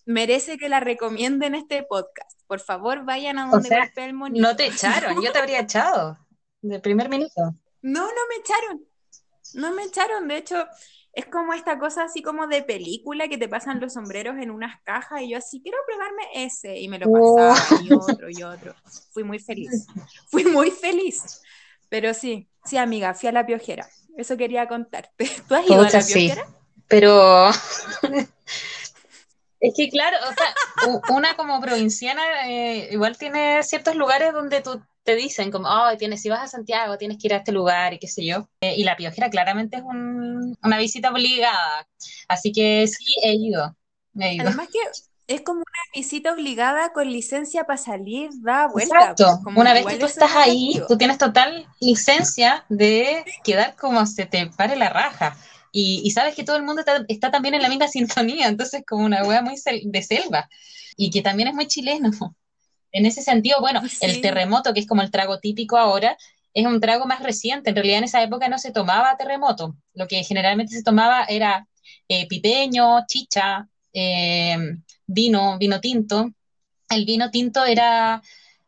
merece 0.04 0.56
que 0.56 0.68
la 0.68 0.80
recomienden 0.80 1.54
este 1.54 1.82
podcast. 1.82 2.40
Por 2.46 2.60
favor, 2.60 3.04
vayan 3.04 3.38
a 3.38 3.50
donde 3.50 3.68
o 3.68 4.00
el 4.00 4.14
monito. 4.14 4.46
No 4.46 4.54
te 4.54 4.66
echaron, 4.66 5.20
yo 5.20 5.32
te 5.32 5.38
habría 5.38 5.60
echado 5.60 6.16
de 6.62 6.78
primer 6.78 7.08
minuto. 7.08 7.54
No, 7.82 8.06
no 8.06 8.22
me 8.28 8.36
echaron. 8.40 8.86
No 9.54 9.72
me 9.72 9.84
echaron, 9.84 10.28
de 10.28 10.38
hecho, 10.38 10.66
es 11.16 11.24
como 11.24 11.54
esta 11.54 11.78
cosa 11.78 12.04
así 12.04 12.22
como 12.22 12.46
de 12.46 12.62
película 12.62 13.26
que 13.26 13.38
te 13.38 13.48
pasan 13.48 13.80
los 13.80 13.94
sombreros 13.94 14.36
en 14.38 14.50
unas 14.50 14.82
cajas 14.82 15.22
y 15.22 15.30
yo 15.30 15.38
así 15.38 15.62
quiero 15.62 15.78
probarme 15.86 16.22
ese 16.34 16.78
y 16.78 16.88
me 16.88 16.98
lo 16.98 17.10
pasaba 17.10 17.54
oh. 17.54 17.82
y 17.82 17.92
otro 18.12 18.28
y 18.28 18.42
otro. 18.42 18.74
Fui 19.12 19.24
muy 19.24 19.38
feliz. 19.38 19.86
Fui 20.30 20.44
muy 20.44 20.70
feliz. 20.70 21.40
Pero 21.88 22.12
sí, 22.12 22.48
sí, 22.66 22.76
amiga, 22.76 23.14
fui 23.14 23.30
a 23.30 23.32
la 23.32 23.46
piojera. 23.46 23.88
Eso 24.18 24.36
quería 24.36 24.68
contarte. 24.68 25.30
¿Tú 25.48 25.54
has 25.54 25.66
ido 25.66 25.80
a 25.80 25.84
la 25.84 25.90
piojera? 25.90 26.46
pero 26.86 27.48
Es 29.58 29.74
que 29.74 29.88
claro, 29.88 30.18
o 30.28 30.34
sea, 30.34 31.16
una 31.16 31.34
como 31.34 31.62
provinciana 31.62 32.22
eh, 32.46 32.90
igual 32.92 33.16
tiene 33.16 33.62
ciertos 33.62 33.96
lugares 33.96 34.34
donde 34.34 34.60
tú 34.60 34.82
te 35.06 35.14
dicen 35.14 35.50
como, 35.50 35.68
oh, 35.68 35.96
tienes, 35.96 36.20
si 36.20 36.28
vas 36.28 36.42
a 36.42 36.48
Santiago 36.48 36.98
tienes 36.98 37.16
que 37.16 37.28
ir 37.28 37.34
a 37.34 37.38
este 37.38 37.52
lugar 37.52 37.94
y 37.94 37.98
qué 37.98 38.08
sé 38.08 38.26
yo. 38.26 38.48
Eh, 38.60 38.74
y 38.76 38.84
La 38.84 38.96
Piojera 38.96 39.30
claramente 39.30 39.78
es 39.78 39.82
una 39.82 40.78
visita 40.78 41.10
obligada. 41.10 41.88
Así 42.28 42.52
que 42.52 42.86
sí, 42.88 43.04
he 43.22 43.34
ido. 43.34 43.74
Además 44.14 44.68
que 44.70 44.78
es 45.28 45.42
como 45.42 45.60
una 45.60 45.82
visita 45.94 46.32
obligada 46.32 46.92
con 46.92 47.10
licencia 47.10 47.64
para 47.64 47.78
salir, 47.78 48.30
da 48.42 48.66
vuelta. 48.66 48.96
Exacto. 48.96 49.40
Pues, 49.44 49.56
una 49.56 49.72
vez 49.72 49.86
que 49.86 49.96
tú 49.96 50.06
estás 50.06 50.34
ahí, 50.34 50.82
tú 50.88 50.98
tienes 50.98 51.18
total 51.18 51.66
licencia 51.80 52.64
de 52.68 53.24
quedar 53.44 53.76
como 53.76 54.04
se 54.06 54.26
te 54.26 54.48
pare 54.56 54.76
la 54.76 54.88
raja. 54.88 55.36
Y, 55.72 56.10
sabes 56.10 56.34
que 56.34 56.42
todo 56.42 56.56
el 56.56 56.62
mundo 56.62 56.82
está, 57.06 57.30
también 57.30 57.54
en 57.54 57.62
la 57.62 57.68
misma 57.68 57.86
sintonía, 57.88 58.48
entonces 58.48 58.82
como 58.86 59.04
una 59.04 59.22
wea 59.22 59.42
muy 59.42 59.54
de 59.84 60.02
selva 60.02 60.48
y 60.96 61.10
que 61.10 61.22
también 61.22 61.48
es 61.48 61.54
muy 61.54 61.66
chileno. 61.66 62.10
En 62.96 63.04
ese 63.04 63.20
sentido, 63.20 63.60
bueno, 63.60 63.82
el 64.00 64.20
terremoto, 64.22 64.72
que 64.72 64.80
es 64.80 64.86
como 64.86 65.02
el 65.02 65.10
trago 65.10 65.38
típico 65.38 65.76
ahora, 65.76 66.16
es 66.54 66.64
un 66.64 66.80
trago 66.80 67.04
más 67.04 67.22
reciente. 67.22 67.68
En 67.70 67.76
realidad 67.76 67.98
en 67.98 68.04
esa 68.04 68.22
época 68.22 68.48
no 68.48 68.58
se 68.58 68.72
tomaba 68.72 69.16
terremoto. 69.18 69.76
Lo 69.92 70.08
que 70.08 70.24
generalmente 70.24 70.74
se 70.74 70.82
tomaba 70.82 71.24
era 71.24 71.68
eh, 72.08 72.26
pipeño, 72.26 73.04
chicha, 73.06 73.68
eh, 73.92 74.56
vino, 75.06 75.58
vino 75.58 75.78
tinto. 75.80 76.30
El 76.88 77.04
vino 77.04 77.30
tinto 77.30 77.66
era, 77.66 78.22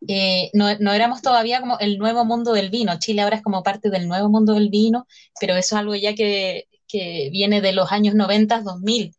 eh, 0.06 0.50
no, 0.52 0.76
no, 0.78 0.92
éramos 0.92 1.22
todavía 1.22 1.60
como 1.60 1.78
el 1.78 1.96
nuevo 1.96 2.26
mundo 2.26 2.52
del 2.52 2.68
vino. 2.68 2.98
Chile 2.98 3.22
ahora 3.22 3.36
es 3.36 3.42
como 3.42 3.62
parte 3.62 3.88
del 3.88 4.08
nuevo 4.08 4.28
mundo 4.28 4.52
del 4.54 4.68
vino, 4.68 5.06
pero 5.40 5.54
eso 5.56 5.74
es 5.74 5.80
algo 5.80 5.94
ya 5.94 6.14
que, 6.14 6.68
que 6.86 7.30
viene 7.32 7.62
de 7.62 7.72
los 7.72 7.90
años 7.92 8.14
90, 8.14 8.60
2000 8.60 9.17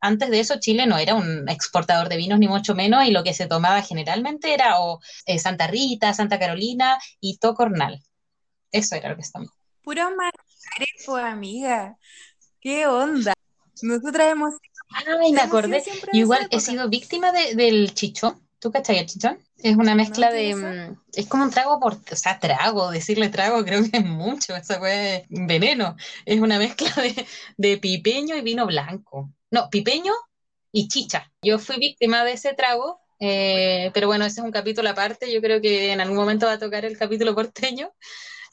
antes 0.00 0.30
de 0.30 0.40
eso 0.40 0.58
Chile 0.60 0.86
no 0.86 0.98
era 0.98 1.14
un 1.14 1.48
exportador 1.48 2.08
de 2.08 2.16
vinos 2.16 2.38
ni 2.38 2.48
mucho 2.48 2.74
menos 2.74 3.04
y 3.04 3.10
lo 3.10 3.24
que 3.24 3.34
se 3.34 3.46
tomaba 3.46 3.82
generalmente 3.82 4.54
era 4.54 4.80
o 4.80 5.00
eh, 5.26 5.38
Santa 5.38 5.66
Rita, 5.66 6.14
Santa 6.14 6.38
Carolina 6.38 6.98
y 7.20 7.38
Tocornal. 7.38 8.02
Eso 8.70 8.96
era 8.96 9.10
lo 9.10 9.16
que 9.16 9.22
estamos. 9.22 9.50
Puro 9.82 10.10
margarejo, 10.10 11.16
amiga. 11.16 11.96
¿Qué 12.60 12.86
onda? 12.86 13.32
Nosotras 13.82 14.32
hemos... 14.32 14.54
Ay, 15.20 15.32
me 15.32 15.40
acordé. 15.40 15.82
igual 16.12 16.48
he 16.50 16.60
sido 16.60 16.88
víctima 16.88 17.32
del 17.32 17.94
chichón. 17.94 18.46
¿Tú 18.58 18.70
cachai 18.70 18.98
el 18.98 19.06
chichón? 19.06 19.38
Es 19.58 19.76
una 19.76 19.94
mezcla 19.94 20.30
de. 20.30 20.54
Mm, 20.54 21.00
es 21.14 21.26
como 21.26 21.44
un 21.44 21.50
trago 21.50 21.80
por. 21.80 21.94
O 21.94 22.16
sea, 22.16 22.38
trago, 22.38 22.90
decirle 22.90 23.28
trago 23.28 23.64
creo 23.64 23.82
que 23.82 23.98
es 23.98 24.04
mucho. 24.04 24.56
Eso 24.56 24.78
fue 24.78 25.26
veneno. 25.28 25.96
Es 26.24 26.40
una 26.40 26.58
mezcla 26.58 26.90
de, 26.96 27.26
de 27.56 27.78
pipeño 27.78 28.36
y 28.36 28.42
vino 28.42 28.66
blanco 28.66 29.32
no, 29.50 29.68
pipeño 29.70 30.12
y 30.72 30.88
chicha. 30.88 31.32
Yo 31.42 31.58
fui 31.58 31.78
víctima 31.78 32.24
de 32.24 32.32
ese 32.32 32.54
trago, 32.54 33.00
eh, 33.20 33.90
pero 33.94 34.06
bueno, 34.06 34.24
ese 34.24 34.40
es 34.40 34.44
un 34.44 34.52
capítulo 34.52 34.88
aparte, 34.90 35.32
yo 35.32 35.40
creo 35.40 35.60
que 35.60 35.92
en 35.92 36.00
algún 36.00 36.16
momento 36.16 36.46
va 36.46 36.52
a 36.52 36.58
tocar 36.58 36.84
el 36.84 36.98
capítulo 36.98 37.34
porteño. 37.34 37.92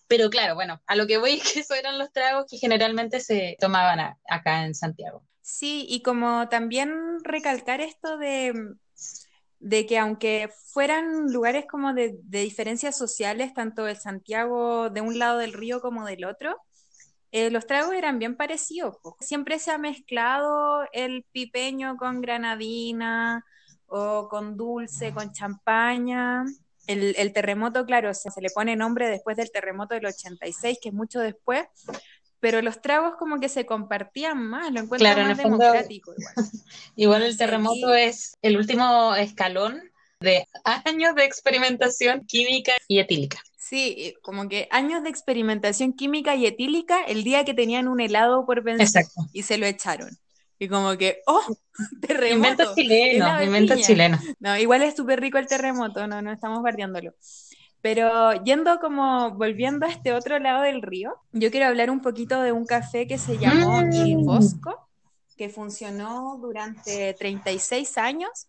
Pero 0.07 0.29
claro, 0.29 0.53
bueno, 0.53 0.81
a 0.85 0.95
lo 0.95 1.07
que 1.07 1.17
voy 1.17 1.33
es 1.33 1.51
que 1.51 1.59
esos 1.61 1.77
eran 1.77 1.97
los 1.97 2.11
tragos 2.11 2.45
que 2.49 2.57
generalmente 2.57 3.19
se 3.19 3.57
tomaban 3.59 4.17
acá 4.27 4.65
en 4.65 4.75
Santiago. 4.75 5.23
Sí, 5.41 5.85
y 5.87 6.01
como 6.01 6.47
también 6.49 7.19
recalcar 7.23 7.81
esto 7.81 8.17
de, 8.17 8.53
de 9.65 9.87
que 9.87 9.97
aunque 9.97 10.51
fueran 10.67 11.33
lugares 11.33 11.65
como 11.67 11.95
de, 11.95 12.19
diferencias 12.21 12.95
sociales, 12.95 13.51
tanto 13.55 13.87
el 13.87 13.97
Santiago 13.97 14.91
de 14.91 15.01
un 15.01 15.17
lado 15.17 15.39
del 15.39 15.53
río 15.53 15.81
como 15.81 16.05
del 16.05 16.25
otro, 16.25 16.55
eh, 17.31 17.49
los 17.49 17.65
tragos 17.65 17.95
eran 17.95 18.19
bien 18.19 18.37
parecidos. 18.37 18.97
Siempre 19.21 19.57
se 19.57 19.71
ha 19.71 19.79
mezclado 19.79 20.83
el 20.93 21.25
pipeño 21.31 21.97
con 21.97 22.21
granadina 22.21 23.43
o 23.87 24.27
con 24.29 24.55
dulce, 24.55 25.11
con 25.11 25.31
champaña. 25.33 26.45
El, 26.85 27.33
terremoto, 27.33 27.87
claro, 27.87 28.13
se, 28.13 28.29
le 28.39 28.51
pone 28.51 28.75
nombre 28.75 29.09
después 29.09 29.35
del 29.35 29.51
terremoto 29.51 29.95
del 29.95 30.05
86, 30.05 30.77
que 30.79 30.89
es 30.89 30.93
mucho 30.93 31.19
después, 31.19 31.65
pero 32.45 32.61
los 32.61 32.79
tragos 32.79 33.15
como 33.17 33.39
que 33.39 33.49
se 33.49 33.65
compartían 33.65 34.37
más, 34.37 34.71
lo 34.71 34.81
encuentro 34.81 35.09
más 35.17 35.35
democrático. 35.35 36.13
Igual, 36.15 36.51
igual 36.95 37.23
el 37.23 37.37
terremoto 37.37 37.95
es 37.95 38.37
el 38.43 38.55
último 38.57 39.15
escalón 39.15 39.81
de 40.19 40.47
años 40.63 41.15
de 41.15 41.25
experimentación 41.25 42.23
química 42.27 42.73
y 42.87 42.99
etílica. 42.99 43.39
Sí, 43.57 44.13
como 44.21 44.47
que 44.47 44.67
años 44.69 45.01
de 45.01 45.09
experimentación 45.09 45.93
química 45.93 46.35
y 46.35 46.45
etílica 46.45 47.03
el 47.05 47.23
día 47.23 47.45
que 47.45 47.55
tenían 47.55 47.87
un 47.87 47.99
helado 47.99 48.45
por 48.45 48.63
pensar 48.63 49.05
y 49.33 49.41
se 49.41 49.57
lo 49.57 49.65
echaron. 49.65 50.15
Y 50.59 50.67
como 50.67 50.95
que, 50.97 51.23
¡oh! 51.25 51.41
Terremoto. 51.99 52.51
Invento 52.51 52.75
chileno, 52.75 53.41
invento 53.41 53.75
chileno. 53.77 54.19
No, 54.39 54.55
igual 54.55 54.83
es 54.83 54.95
súper 54.95 55.19
rico 55.19 55.39
el 55.39 55.47
terremoto, 55.47 56.05
no, 56.05 56.21
no 56.21 56.31
estamos 56.31 56.61
bardeándolo. 56.61 57.15
Pero 57.85 58.33
yendo 58.43 58.79
como, 58.79 59.35
volviendo 59.35 59.85
a 59.85 59.89
este 59.89 60.11
otro 60.11 60.39
lado 60.39 60.63
del 60.63 60.81
río, 60.81 61.17
yo 61.33 61.51
quiero 61.51 61.67
hablar 61.67 61.91
un 61.91 62.01
poquito 62.01 62.41
de 62.41 62.51
un 62.51 62.65
café 62.65 63.05
que 63.05 63.19
se 63.19 63.37
llamó 63.37 63.83
mm. 63.83 63.93
Il 63.93 64.17
Bosco, 64.25 64.89
que 65.37 65.49
funcionó 65.49 66.39
durante 66.41 67.13
36 67.13 67.95
años 67.99 68.47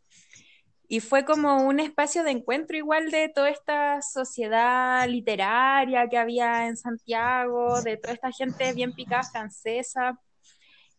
y 0.88 1.00
fue 1.00 1.26
como 1.26 1.66
un 1.66 1.80
espacio 1.80 2.24
de 2.24 2.30
encuentro 2.30 2.78
igual 2.78 3.10
de 3.10 3.28
toda 3.28 3.50
esta 3.50 4.00
sociedad 4.00 5.06
literaria 5.06 6.08
que 6.08 6.16
había 6.16 6.66
en 6.66 6.78
Santiago, 6.78 7.82
de 7.82 7.98
toda 7.98 8.14
esta 8.14 8.32
gente 8.32 8.72
bien 8.72 8.94
picada 8.94 9.24
francesa 9.24 10.18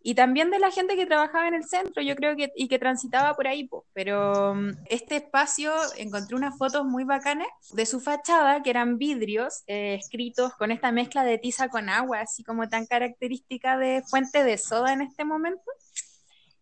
y 0.08 0.16
también 0.16 0.50
de 0.52 0.60
la 0.60 0.72
gente 0.72 0.96
que 0.96 1.06
trabajaba 1.06 1.50
en 1.50 1.54
el 1.54 1.66
centro, 1.66 2.02
yo 2.02 2.16
creo 2.16 2.38
que 2.38 2.54
y 2.56 2.70
que 2.70 2.80
transitaba 2.80 3.34
por 3.34 3.46
ahí, 3.46 3.70
pero 3.92 4.56
mm, 4.56 4.70
este 4.86 5.18
espacio 5.18 5.74
encontré 5.98 6.34
unas 6.38 6.58
fotos 6.58 6.86
muy 6.86 7.04
bacanas 7.04 7.50
de 7.74 7.86
su 7.86 8.00
fachada 8.00 8.64
que 8.64 8.70
eran 8.70 8.98
vidrios 8.98 9.64
eh, 9.68 9.96
escritos 9.96 10.54
con 10.54 10.72
esta 10.72 10.94
mezcla 10.94 11.26
de 11.26 11.38
tiza 11.40 11.68
con 11.68 11.90
agua, 11.90 12.22
así 12.22 12.42
como 12.42 12.70
tan 12.70 12.86
característica 12.86 13.78
de 13.78 14.02
fuente 14.10 14.46
de 14.46 14.58
soda 14.58 14.94
en 14.94 15.02
este 15.02 15.26
momento 15.26 15.70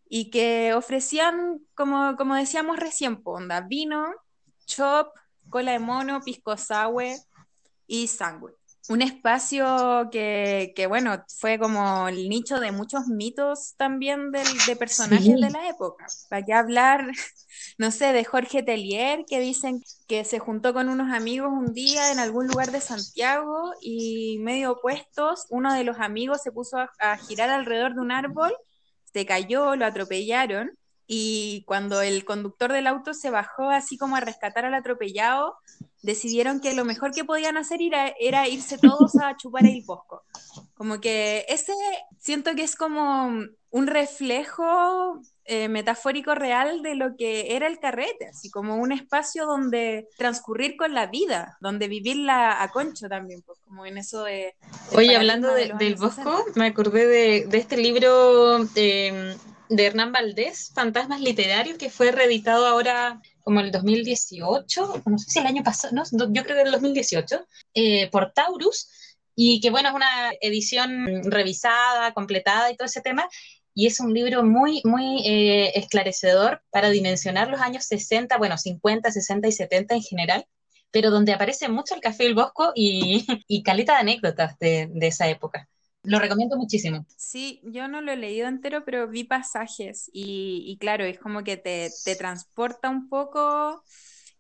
y 0.10 0.32
que 0.32 0.74
ofrecían, 0.74 1.60
como, 1.76 2.16
como 2.18 2.34
decíamos 2.34 2.78
recién, 2.78 3.22
onda, 3.26 3.62
vino, 3.62 4.08
chop, 4.66 5.10
cola 5.52 5.74
de 5.74 5.78
mono, 5.78 6.20
pisco 6.22 6.58
sour 6.58 7.14
y 7.86 8.08
sándwich. 8.08 8.65
Un 8.88 9.02
espacio 9.02 10.10
que, 10.12 10.74
que, 10.76 10.88
bueno, 10.88 11.24
fue 11.40 11.58
como 11.58 12.08
el 12.08 12.30
nicho 12.30 12.60
de 12.60 12.72
muchos 12.72 13.08
mitos 13.08 13.74
también 13.78 14.32
de, 14.32 14.44
de 14.68 14.76
personajes 14.76 15.40
de 15.40 15.50
la 15.50 15.68
época. 15.70 16.06
Para 16.30 16.46
qué 16.46 16.54
hablar, 16.54 17.08
no 17.78 17.92
sé, 17.92 18.14
de 18.14 18.24
Jorge 18.24 18.62
Tellier, 18.64 19.26
que 19.28 19.40
dicen 19.40 19.82
que 20.08 20.24
se 20.24 20.40
juntó 20.40 20.74
con 20.74 20.90
unos 20.90 21.12
amigos 21.14 21.52
un 21.52 21.74
día 21.74 22.12
en 22.12 22.20
algún 22.20 22.48
lugar 22.48 22.72
de 22.72 22.82
Santiago 22.82 23.74
y 23.82 24.38
medio 24.40 24.74
opuestos, 24.74 25.46
uno 25.50 25.74
de 25.74 25.84
los 25.84 26.00
amigos 26.00 26.42
se 26.44 26.52
puso 26.52 26.78
a 26.78 27.18
girar 27.18 27.50
alrededor 27.50 27.96
de 27.96 28.02
un 28.02 28.12
árbol 28.12 28.54
se 29.16 29.26
cayó, 29.26 29.78
lo 29.78 29.86
atropellaron 29.86 30.78
y 31.08 31.64
cuando 31.66 32.02
el 32.02 32.26
conductor 32.26 32.72
del 32.72 32.88
auto 32.88 33.14
se 33.14 33.30
bajó 33.30 33.70
así 33.70 33.98
como 33.98 34.16
a 34.16 34.22
rescatar 34.22 34.66
al 34.66 34.74
atropellado, 34.74 35.56
decidieron 36.02 36.60
que 36.62 36.74
lo 36.74 36.86
mejor 36.86 37.12
que 37.12 37.26
podían 37.26 37.58
hacer 37.58 37.82
era, 37.82 38.14
era 38.20 38.48
irse 38.48 38.78
todos 38.78 39.16
a 39.18 39.36
chupar 39.38 39.66
el 39.66 39.84
bosco. 39.84 40.24
Como 40.76 41.00
que 41.02 41.46
ese 41.50 41.74
siento 42.20 42.56
que 42.56 42.64
es 42.64 42.76
como 42.76 43.30
un 43.72 43.88
reflejo 43.88 45.22
eh, 45.46 45.68
metafórico 45.68 46.34
real 46.34 46.82
de 46.82 46.96
lo 46.96 47.16
que 47.16 47.56
era 47.56 47.68
el 47.68 47.80
carrete, 47.80 48.28
así 48.30 48.50
como 48.50 48.78
un 48.78 48.92
espacio 48.92 49.46
donde 49.46 50.08
transcurrir 50.18 50.76
con 50.76 50.94
la 50.94 51.08
vida, 51.08 51.58
donde 51.60 51.88
vivirla 51.88 52.64
a 52.64 52.72
concho 52.72 53.08
también, 53.10 53.44
pues 53.44 53.60
como 53.64 53.86
en 53.86 53.98
eso 53.98 54.24
de... 54.24 54.56
Oye, 54.94 55.16
hablando 55.16 55.54
del 55.54 55.96
Bosco, 55.96 56.46
me 56.56 56.68
acordé 56.68 57.06
de, 57.06 57.46
de 57.48 57.58
este 57.58 57.78
libro 57.78 58.66
de, 58.66 59.36
de, 59.70 59.86
Hernán 59.86 60.12
Valdés, 60.12 60.72
Fantasmas 60.74 61.22
Literarios, 61.22 61.78
que 61.78 61.90
fue 61.90 62.12
reeditado 62.12 62.66
ahora 62.66 63.22
como 63.44 63.60
el 63.60 63.72
2018, 63.72 65.04
no 65.06 65.18
sé 65.18 65.30
si 65.30 65.40
el 65.40 65.46
año 65.46 65.64
pasado, 65.64 65.94
no, 65.94 66.04
yo 66.34 66.44
creo 66.44 66.56
que 66.56 66.64
el 66.64 66.72
2018, 66.72 67.48
eh, 67.74 68.10
por 68.10 68.32
Taurus, 68.34 68.90
y 69.36 69.60
que 69.60 69.70
bueno, 69.70 69.90
es 69.90 69.96
una 69.96 70.32
edición 70.42 71.24
revisada, 71.32 72.14
completada 72.14 72.72
y 72.72 72.78
todo 72.78 72.86
ese 72.86 73.02
tema, 73.02 73.28
y 73.74 73.88
es 73.88 74.00
un 74.00 74.14
libro 74.14 74.44
muy, 74.44 74.82
muy 74.86 75.22
eh, 75.28 75.78
esclarecedor 75.78 76.64
para 76.72 76.90
dimensionar 76.90 77.50
los 77.50 77.62
años 77.62 77.86
60, 77.86 78.38
bueno, 78.38 78.58
50, 78.58 79.12
60 79.12 79.48
y 79.48 79.52
70 79.52 79.96
en 79.96 80.02
general, 80.02 80.46
pero 80.92 81.12
donde 81.12 81.34
aparece 81.34 81.68
mucho 81.68 81.94
el 81.94 82.02
Café 82.02 82.24
del 82.24 82.36
Bosco 82.36 82.72
y, 82.74 83.26
y 83.48 83.64
caleta 83.64 83.94
de 83.96 84.00
anécdotas 84.00 84.58
de, 84.60 84.90
de 84.92 85.08
esa 85.08 85.28
época. 85.28 85.68
Lo 86.06 86.20
recomiendo 86.20 86.58
muchísimo. 86.58 87.06
Sí, 87.18 87.62
yo 87.64 87.88
no 87.88 88.02
lo 88.02 88.12
he 88.12 88.18
leído 88.18 88.48
entero, 88.48 88.84
pero 88.86 89.08
vi 89.08 89.24
pasajes 89.24 90.10
y, 90.14 90.64
y 90.68 90.78
claro, 90.78 91.04
es 91.04 91.20
como 91.20 91.44
que 91.44 91.58
te, 91.58 91.90
te 92.04 92.16
transporta 92.16 92.90
un 92.90 93.10
poco 93.10 93.84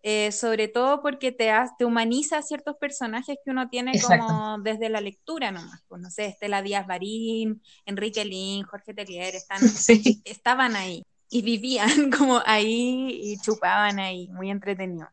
eh, 0.07 0.31
sobre 0.31 0.67
todo 0.67 1.01
porque 1.01 1.31
te, 1.31 1.51
te 1.79 1.83
humaniza 1.83 2.43
ciertos 2.43 2.75
personajes 2.77 3.37
que 3.43 3.49
uno 3.49 3.69
tiene 3.69 3.99
como 3.99 4.59
desde 4.59 4.87
la 4.87 5.01
lectura 5.01 5.49
nomás. 5.49 5.81
Pues 5.87 5.99
no 5.99 6.11
sé, 6.11 6.27
Estela 6.27 6.61
Díaz 6.61 6.85
Barín, 6.85 7.63
Enrique 7.87 8.23
Lin, 8.23 8.65
Jorge 8.65 8.93
Tellier, 8.93 9.33
están, 9.33 9.61
estaban 10.25 10.75
ahí 10.75 11.01
y 11.27 11.41
vivían 11.41 12.11
como 12.15 12.39
ahí 12.45 13.19
y 13.19 13.37
chupaban 13.39 13.97
ahí, 13.97 14.27
muy 14.27 14.51
entretenido. 14.51 15.07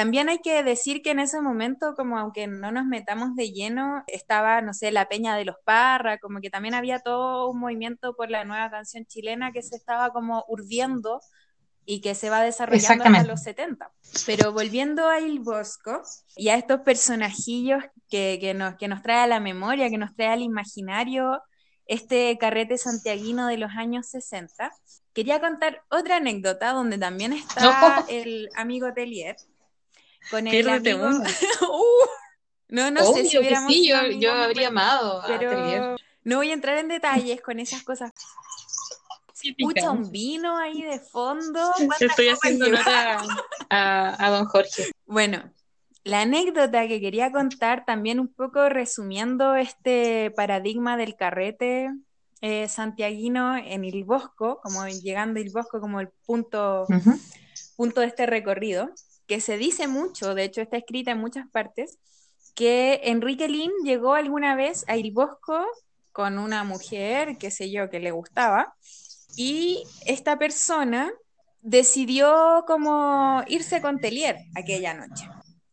También 0.00 0.30
hay 0.30 0.38
que 0.38 0.62
decir 0.62 1.02
que 1.02 1.10
en 1.10 1.18
ese 1.18 1.42
momento, 1.42 1.94
como 1.94 2.18
aunque 2.18 2.46
no 2.46 2.72
nos 2.72 2.86
metamos 2.86 3.36
de 3.36 3.52
lleno, 3.52 4.02
estaba, 4.06 4.62
no 4.62 4.72
sé, 4.72 4.90
la 4.92 5.10
Peña 5.10 5.36
de 5.36 5.44
los 5.44 5.56
Parra, 5.62 6.16
como 6.16 6.40
que 6.40 6.48
también 6.48 6.72
había 6.72 7.00
todo 7.00 7.50
un 7.50 7.60
movimiento 7.60 8.16
por 8.16 8.30
la 8.30 8.46
nueva 8.46 8.70
canción 8.70 9.04
chilena 9.04 9.52
que 9.52 9.60
se 9.62 9.76
estaba 9.76 10.08
como 10.08 10.46
urdiendo 10.48 11.20
y 11.84 12.00
que 12.00 12.14
se 12.14 12.30
va 12.30 12.40
desarrollando 12.40 13.04
hasta 13.04 13.24
los 13.24 13.42
70. 13.42 13.92
Pero 14.24 14.54
volviendo 14.54 15.06
a 15.06 15.20
Il 15.20 15.40
Bosco 15.40 16.00
y 16.34 16.48
a 16.48 16.54
estos 16.54 16.80
personajillos 16.80 17.84
que, 18.08 18.38
que, 18.40 18.54
nos, 18.54 18.76
que 18.76 18.88
nos 18.88 19.02
trae 19.02 19.24
a 19.24 19.26
la 19.26 19.38
memoria, 19.38 19.90
que 19.90 19.98
nos 19.98 20.16
trae 20.16 20.28
al 20.28 20.40
imaginario 20.40 21.42
este 21.84 22.38
carrete 22.38 22.78
santiaguino 22.78 23.48
de 23.48 23.58
los 23.58 23.72
años 23.72 24.06
60, 24.06 24.72
quería 25.12 25.40
contar 25.40 25.82
otra 25.90 26.16
anécdota 26.16 26.72
donde 26.72 26.96
también 26.96 27.34
está 27.34 28.06
el 28.08 28.48
amigo 28.56 28.94
Telier. 28.94 29.36
Con 30.30 30.46
el 30.46 30.68
amigo... 30.68 31.08
Uh, 31.62 32.06
No, 32.68 32.90
no 32.90 33.04
sé 33.12 33.24
si 33.24 33.38
hubiéramos 33.38 33.72
sí, 33.72 33.88
yo, 33.88 34.06
yo 34.06 34.32
habría 34.32 34.68
amado 34.68 35.22
pero 35.26 35.96
no 36.22 36.36
voy 36.36 36.50
a 36.50 36.54
entrar 36.54 36.78
en 36.78 36.88
detalles 36.88 37.40
con 37.40 37.58
esas 37.58 37.82
cosas. 37.82 38.12
Sí, 39.32 39.54
Escucha 39.56 39.90
un 39.90 40.10
vino 40.10 40.58
ahí 40.58 40.82
de 40.82 41.00
fondo. 41.00 41.72
¿Cuántas 41.76 42.02
Estoy 42.02 42.28
haciendo 42.28 42.66
lleva? 42.66 42.80
honor 42.80 43.36
a, 43.70 44.06
a, 44.10 44.26
a 44.26 44.30
don 44.30 44.44
Jorge. 44.44 44.90
Bueno, 45.06 45.50
la 46.04 46.22
anécdota 46.22 46.86
que 46.88 47.00
quería 47.00 47.32
contar 47.32 47.84
también 47.84 48.20
un 48.20 48.28
poco 48.28 48.68
resumiendo 48.68 49.54
este 49.54 50.30
paradigma 50.30 50.96
del 50.96 51.16
carrete 51.16 51.90
eh, 52.42 52.68
santiaguino 52.68 53.56
en 53.56 53.84
Il 53.84 54.04
Bosco, 54.04 54.60
como 54.62 54.86
llegando 54.88 55.38
a 55.38 55.42
Il 55.42 55.52
Bosco 55.52 55.80
como 55.80 56.00
el 56.00 56.08
punto, 56.26 56.86
punto 57.76 58.00
de 58.00 58.06
este 58.06 58.26
recorrido, 58.26 58.90
que 59.30 59.40
se 59.40 59.56
dice 59.56 59.86
mucho, 59.86 60.34
de 60.34 60.42
hecho 60.42 60.60
está 60.60 60.76
escrita 60.76 61.12
en 61.12 61.20
muchas 61.20 61.48
partes, 61.52 62.00
que 62.56 63.00
Enrique 63.04 63.46
Lin 63.46 63.70
llegó 63.84 64.14
alguna 64.14 64.56
vez 64.56 64.84
a 64.88 64.96
Il 64.96 65.12
Bosco 65.12 65.64
con 66.10 66.36
una 66.36 66.64
mujer, 66.64 67.38
qué 67.38 67.52
sé 67.52 67.70
yo, 67.70 67.88
que 67.90 68.00
le 68.00 68.10
gustaba, 68.10 68.74
y 69.36 69.84
esta 70.04 70.36
persona 70.36 71.12
decidió 71.60 72.64
como 72.66 73.44
irse 73.46 73.80
con 73.80 74.00
Telier 74.00 74.36
aquella 74.56 74.94
noche. 74.94 75.28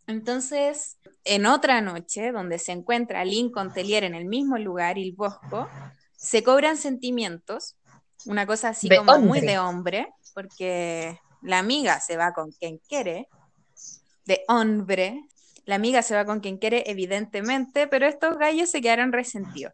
Entonces, 0.05 0.99
en 1.23 1.47
otra 1.47 1.81
noche, 1.81 2.31
donde 2.31 2.59
se 2.59 2.73
encuentra 2.73 3.25
Lin 3.25 3.51
con 3.51 3.73
Telier 3.73 4.03
en 4.03 4.13
el 4.13 4.25
mismo 4.25 4.59
lugar, 4.59 4.99
Il 4.99 5.15
Bosco, 5.15 5.67
se 6.15 6.43
cobran 6.43 6.77
sentimientos, 6.77 7.75
una 8.27 8.45
cosa 8.45 8.69
así 8.69 8.87
De 8.87 8.97
como 8.97 9.17
muy 9.17 9.41
de 9.41 9.57
hombre, 9.57 10.13
porque 10.35 11.19
la 11.41 11.57
amiga 11.57 11.99
se 11.99 12.17
va 12.17 12.33
con 12.33 12.51
quien 12.51 12.77
quiere, 12.87 13.27
de 14.27 14.43
hombre, 14.47 15.23
la 15.65 15.75
amiga 15.75 16.01
se 16.01 16.15
va 16.15 16.25
con 16.25 16.39
quien 16.39 16.57
quiere, 16.57 16.83
evidentemente, 16.89 17.87
pero 17.87 18.05
estos 18.07 18.37
gallos 18.37 18.69
se 18.69 18.81
quedaron 18.81 19.11
resentidos. 19.11 19.73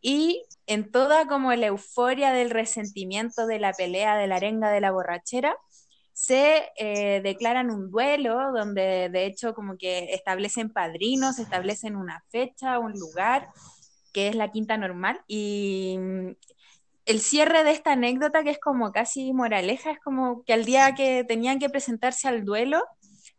Y 0.00 0.42
en 0.66 0.90
toda 0.90 1.26
como 1.26 1.52
la 1.54 1.66
euforia 1.66 2.32
del 2.32 2.50
resentimiento, 2.50 3.46
de 3.46 3.58
la 3.58 3.72
pelea, 3.72 4.16
de 4.16 4.26
la 4.26 4.36
arenga, 4.36 4.70
de 4.70 4.80
la 4.80 4.90
borrachera, 4.90 5.56
se 6.12 6.70
eh, 6.76 7.22
declaran 7.22 7.70
un 7.70 7.90
duelo 7.90 8.52
donde 8.52 9.08
de 9.08 9.24
hecho 9.24 9.54
como 9.54 9.78
que 9.78 10.12
establecen 10.12 10.70
padrinos, 10.70 11.38
establecen 11.38 11.96
una 11.96 12.22
fecha, 12.28 12.78
un 12.78 12.92
lugar, 12.92 13.48
que 14.12 14.28
es 14.28 14.34
la 14.34 14.50
quinta 14.52 14.76
normal. 14.76 15.20
Y 15.26 15.96
mm, 15.98 16.30
el 17.06 17.20
cierre 17.20 17.64
de 17.64 17.72
esta 17.72 17.92
anécdota, 17.92 18.44
que 18.44 18.50
es 18.50 18.60
como 18.60 18.92
casi 18.92 19.32
moraleja, 19.32 19.92
es 19.92 20.00
como 20.00 20.44
que 20.44 20.52
al 20.52 20.64
día 20.64 20.94
que 20.94 21.24
tenían 21.24 21.58
que 21.58 21.70
presentarse 21.70 22.28
al 22.28 22.44
duelo, 22.44 22.84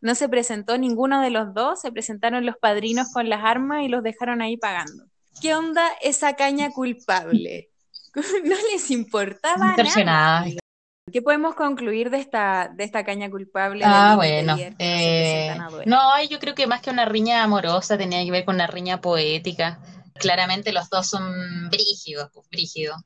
no 0.02 0.16
se 0.16 0.28
presentó 0.28 0.76
ninguno 0.76 1.22
de 1.22 1.30
los 1.30 1.54
dos, 1.54 1.80
se 1.80 1.92
presentaron 1.92 2.44
los 2.44 2.56
padrinos 2.56 3.06
con 3.12 3.28
las 3.28 3.44
armas 3.44 3.84
y 3.84 3.88
los 3.88 4.02
dejaron 4.02 4.42
ahí 4.42 4.56
pagando. 4.56 5.04
¿Qué 5.40 5.54
onda 5.54 5.88
esa 6.02 6.34
caña 6.34 6.70
culpable? 6.70 7.70
No 8.44 8.56
les 8.70 8.90
importaba 8.90 9.74
nada. 10.04 10.44
¿Qué 11.10 11.22
podemos 11.22 11.54
concluir 11.54 12.10
de 12.10 12.18
esta, 12.18 12.70
de 12.76 12.84
esta 12.84 13.06
caña 13.06 13.30
culpable? 13.30 13.84
Ah, 13.86 14.16
bueno. 14.16 14.54
Eh, 14.78 15.56
no, 15.86 16.22
yo 16.28 16.38
creo 16.38 16.54
que 16.54 16.66
más 16.66 16.82
que 16.82 16.90
una 16.90 17.06
riña 17.06 17.42
amorosa 17.42 17.96
tenía 17.96 18.22
que 18.22 18.30
ver 18.30 18.44
con 18.44 18.56
una 18.56 18.66
riña 18.66 19.00
poética. 19.00 19.80
Claramente 20.12 20.74
los 20.74 20.90
dos 20.90 21.06
son 21.08 21.70
brígidos, 21.70 22.28
pues, 22.34 22.46
brígidos 22.50 22.96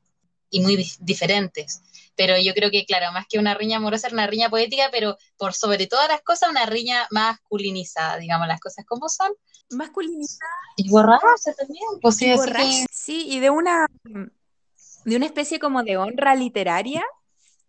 y 0.49 0.61
muy 0.61 0.75
dif- 0.77 0.97
diferentes. 0.99 1.81
Pero 2.15 2.35
yo 2.37 2.53
creo 2.53 2.71
que, 2.71 2.85
claro, 2.85 3.11
más 3.11 3.27
que 3.27 3.39
una 3.39 3.53
riña 3.53 3.77
amorosa, 3.77 4.07
era 4.07 4.15
una 4.15 4.27
riña 4.27 4.49
poética, 4.49 4.89
pero 4.91 5.17
por 5.37 5.53
sobre 5.53 5.87
todas 5.87 6.07
las 6.07 6.21
cosas, 6.21 6.49
una 6.49 6.65
riña 6.65 7.07
masculinizada, 7.11 8.17
digamos 8.17 8.47
las 8.47 8.59
cosas 8.59 8.85
como 8.85 9.07
son. 9.09 9.31
Masculinidad 9.69 10.27
Y 10.77 10.89
borracha 10.89 11.53
también, 11.57 11.83
pues 12.01 12.15
sí, 12.15 12.29
así 12.31 12.51
que 12.51 12.85
Sí, 12.91 13.27
y 13.29 13.39
de 13.39 13.49
una, 13.49 13.85
de 15.05 15.15
una 15.15 15.25
especie 15.25 15.59
como 15.59 15.83
de 15.83 15.97
honra 15.97 16.35
literaria 16.35 17.03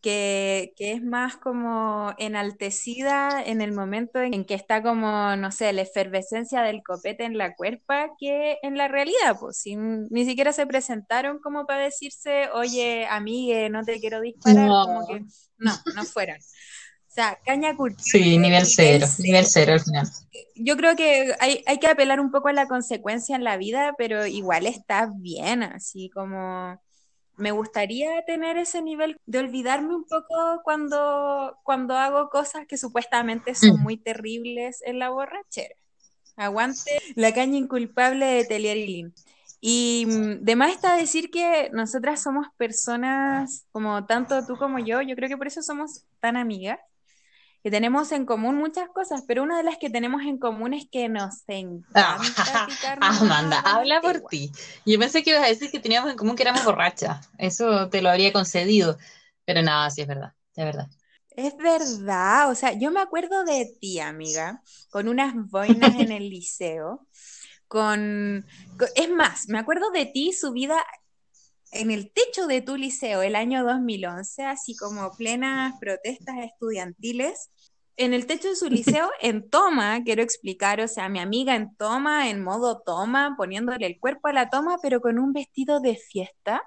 que, 0.00 0.72
que 0.76 0.92
es 0.92 1.02
más 1.02 1.36
como 1.36 2.14
enaltecida 2.18 3.42
en 3.44 3.60
el 3.60 3.72
momento 3.72 4.20
en 4.20 4.44
que 4.44 4.54
está 4.54 4.82
como, 4.82 5.36
no 5.36 5.50
sé, 5.52 5.72
la 5.72 5.82
efervescencia 5.82 6.62
del 6.62 6.82
copete 6.82 7.24
en 7.24 7.38
la 7.38 7.54
cuerpa 7.56 8.10
que 8.18 8.58
en 8.62 8.76
la 8.76 8.88
realidad, 8.88 9.36
pues 9.40 9.58
sin- 9.58 10.06
ni 10.10 10.24
siquiera 10.24 10.52
se 10.52 10.66
presentaron 10.66 11.38
como 11.40 11.66
para 11.66 11.84
decirse, 11.84 12.48
oye, 12.54 13.06
amigue, 13.08 13.70
no 13.70 13.84
te 13.84 14.00
quiero 14.00 14.20
disparar, 14.20 14.66
No. 14.68 14.84
como 14.84 15.06
que 15.06 15.24
no, 15.58 15.72
no 15.96 16.04
fueron. 16.04 16.36
O 16.38 17.10
sea, 17.10 17.38
caña 17.44 17.74
culpable, 17.76 18.04
sí, 18.04 18.38
nivel 18.38 18.66
cero, 18.66 19.06
nivel 19.18 19.46
cero 19.46 19.72
al 19.74 19.80
final. 19.80 20.06
yo 20.54 20.76
creo 20.76 20.96
que 20.96 21.34
hay, 21.40 21.62
hay 21.66 21.78
que 21.78 21.86
apelar 21.88 22.20
un 22.20 22.30
poco 22.30 22.48
a 22.48 22.52
la 22.52 22.66
consecuencia 22.68 23.36
en 23.36 23.44
la 23.44 23.56
vida, 23.56 23.94
pero 23.98 24.26
igual 24.26 24.66
está 24.66 25.10
bien, 25.16 25.62
así 25.62 26.10
como 26.10 26.80
me 27.38 27.52
gustaría 27.52 28.22
tener 28.26 28.58
ese 28.58 28.82
nivel 28.82 29.16
de 29.26 29.38
olvidarme 29.38 29.94
un 29.94 30.04
poco 30.04 30.60
cuando, 30.64 31.56
cuando 31.64 31.96
hago 31.96 32.30
cosas 32.30 32.66
que 32.66 32.76
supuestamente 32.78 33.54
son 33.54 33.78
Mm. 33.78 33.82
muy 33.82 33.96
terribles 33.96 34.82
en 34.84 34.98
la 34.98 35.10
borrachera. 35.10 35.74
Aguante 36.36 36.90
la 37.16 37.32
caña 37.34 37.58
inculpable 37.58 38.26
de 38.26 38.44
Telier 38.44 38.76
y 38.76 38.86
Lin. 38.86 39.14
Y 39.60 40.06
mm, 40.06 40.44
de 40.44 40.56
más 40.56 40.70
está 40.72 40.96
decir 40.96 41.30
que 41.30 41.70
nosotras 41.72 42.22
somos 42.22 42.46
personas, 42.56 43.66
como 43.72 44.06
tanto 44.06 44.46
tú 44.46 44.56
como 44.56 44.78
yo, 44.78 45.02
yo 45.02 45.16
creo 45.16 45.28
que 45.28 45.36
por 45.36 45.48
eso 45.48 45.62
somos 45.62 46.04
tan 46.20 46.36
amigas, 46.36 46.78
que 47.62 47.70
tenemos 47.70 48.12
en 48.12 48.26
común 48.26 48.56
muchas 48.56 48.88
cosas, 48.90 49.22
pero 49.26 49.42
una 49.42 49.56
de 49.58 49.64
las 49.64 49.78
que 49.78 49.90
tenemos 49.90 50.22
en 50.22 50.38
común 50.38 50.74
es 50.74 50.88
que 50.90 51.08
nos 51.08 51.44
encanta 51.48 51.94
Ah, 51.94 52.18
Amanda, 53.00 53.60
habla 53.60 54.00
por 54.00 54.20
ti. 54.20 54.52
Yo 54.86 54.98
pensé 54.98 55.22
que 55.22 55.30
ibas 55.30 55.44
a 55.44 55.48
decir 55.48 55.70
que 55.70 55.80
teníamos 55.80 56.10
en 56.10 56.16
común 56.16 56.36
que 56.36 56.42
éramos 56.42 56.64
borrachas. 56.64 57.28
Eso 57.38 57.88
te 57.88 58.02
lo 58.02 58.10
habría 58.10 58.32
concedido. 58.32 58.98
Pero 59.44 59.62
nada, 59.62 59.90
sí 59.90 60.02
es 60.02 60.06
verdad, 60.08 60.34
es 60.56 60.64
verdad. 60.64 60.88
Es 61.30 61.56
verdad, 61.56 62.50
o 62.50 62.54
sea, 62.56 62.72
yo 62.72 62.90
me 62.90 63.00
acuerdo 63.00 63.44
de 63.44 63.76
ti, 63.80 64.00
amiga, 64.00 64.62
con 64.90 65.06
unas 65.08 65.34
boinas 65.50 65.96
en 65.96 66.10
el 66.10 66.28
liceo, 66.30 67.06
con, 67.68 68.46
con- 68.76 68.88
es 68.96 69.10
más, 69.10 69.48
me 69.48 69.58
acuerdo 69.58 69.90
de 69.92 70.06
ti 70.06 70.32
subida 70.32 70.76
en 71.70 71.90
el 71.90 72.10
techo 72.12 72.46
de 72.46 72.62
tu 72.62 72.76
liceo 72.76 73.22
el 73.22 73.36
año 73.36 73.64
2011, 73.64 74.44
así 74.44 74.76
como 74.76 75.10
plenas 75.16 75.74
protestas 75.80 76.36
estudiantiles, 76.44 77.50
en 77.96 78.14
el 78.14 78.26
techo 78.26 78.48
de 78.48 78.56
su 78.56 78.68
liceo, 78.70 79.10
en 79.20 79.50
toma, 79.50 80.02
quiero 80.04 80.22
explicar, 80.22 80.80
o 80.80 80.88
sea, 80.88 81.08
mi 81.08 81.18
amiga 81.18 81.54
en 81.54 81.74
toma, 81.76 82.30
en 82.30 82.42
modo 82.42 82.80
toma, 82.80 83.34
poniéndole 83.36 83.86
el 83.86 83.98
cuerpo 83.98 84.28
a 84.28 84.32
la 84.32 84.48
toma, 84.48 84.78
pero 84.82 85.00
con 85.00 85.18
un 85.18 85.32
vestido 85.32 85.80
de 85.80 85.96
fiesta, 85.96 86.62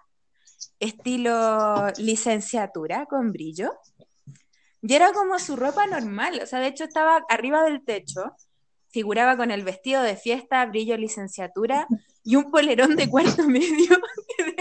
estilo 0.79 1.87
licenciatura, 1.97 3.05
con 3.05 3.31
brillo. 3.31 3.71
Y 4.83 4.93
era 4.93 5.13
como 5.13 5.39
su 5.39 5.55
ropa 5.55 5.85
normal, 5.87 6.39
o 6.43 6.45
sea, 6.45 6.59
de 6.59 6.67
hecho 6.67 6.83
estaba 6.83 7.23
arriba 7.29 7.63
del 7.63 7.83
techo, 7.83 8.35
figuraba 8.89 9.37
con 9.37 9.51
el 9.51 9.63
vestido 9.63 10.01
de 10.01 10.17
fiesta, 10.17 10.65
brillo, 10.65 10.97
licenciatura 10.97 11.87
y 12.23 12.35
un 12.35 12.51
polerón 12.51 12.95
de 12.95 13.09
cuarto 13.09 13.43
medio 13.47 13.97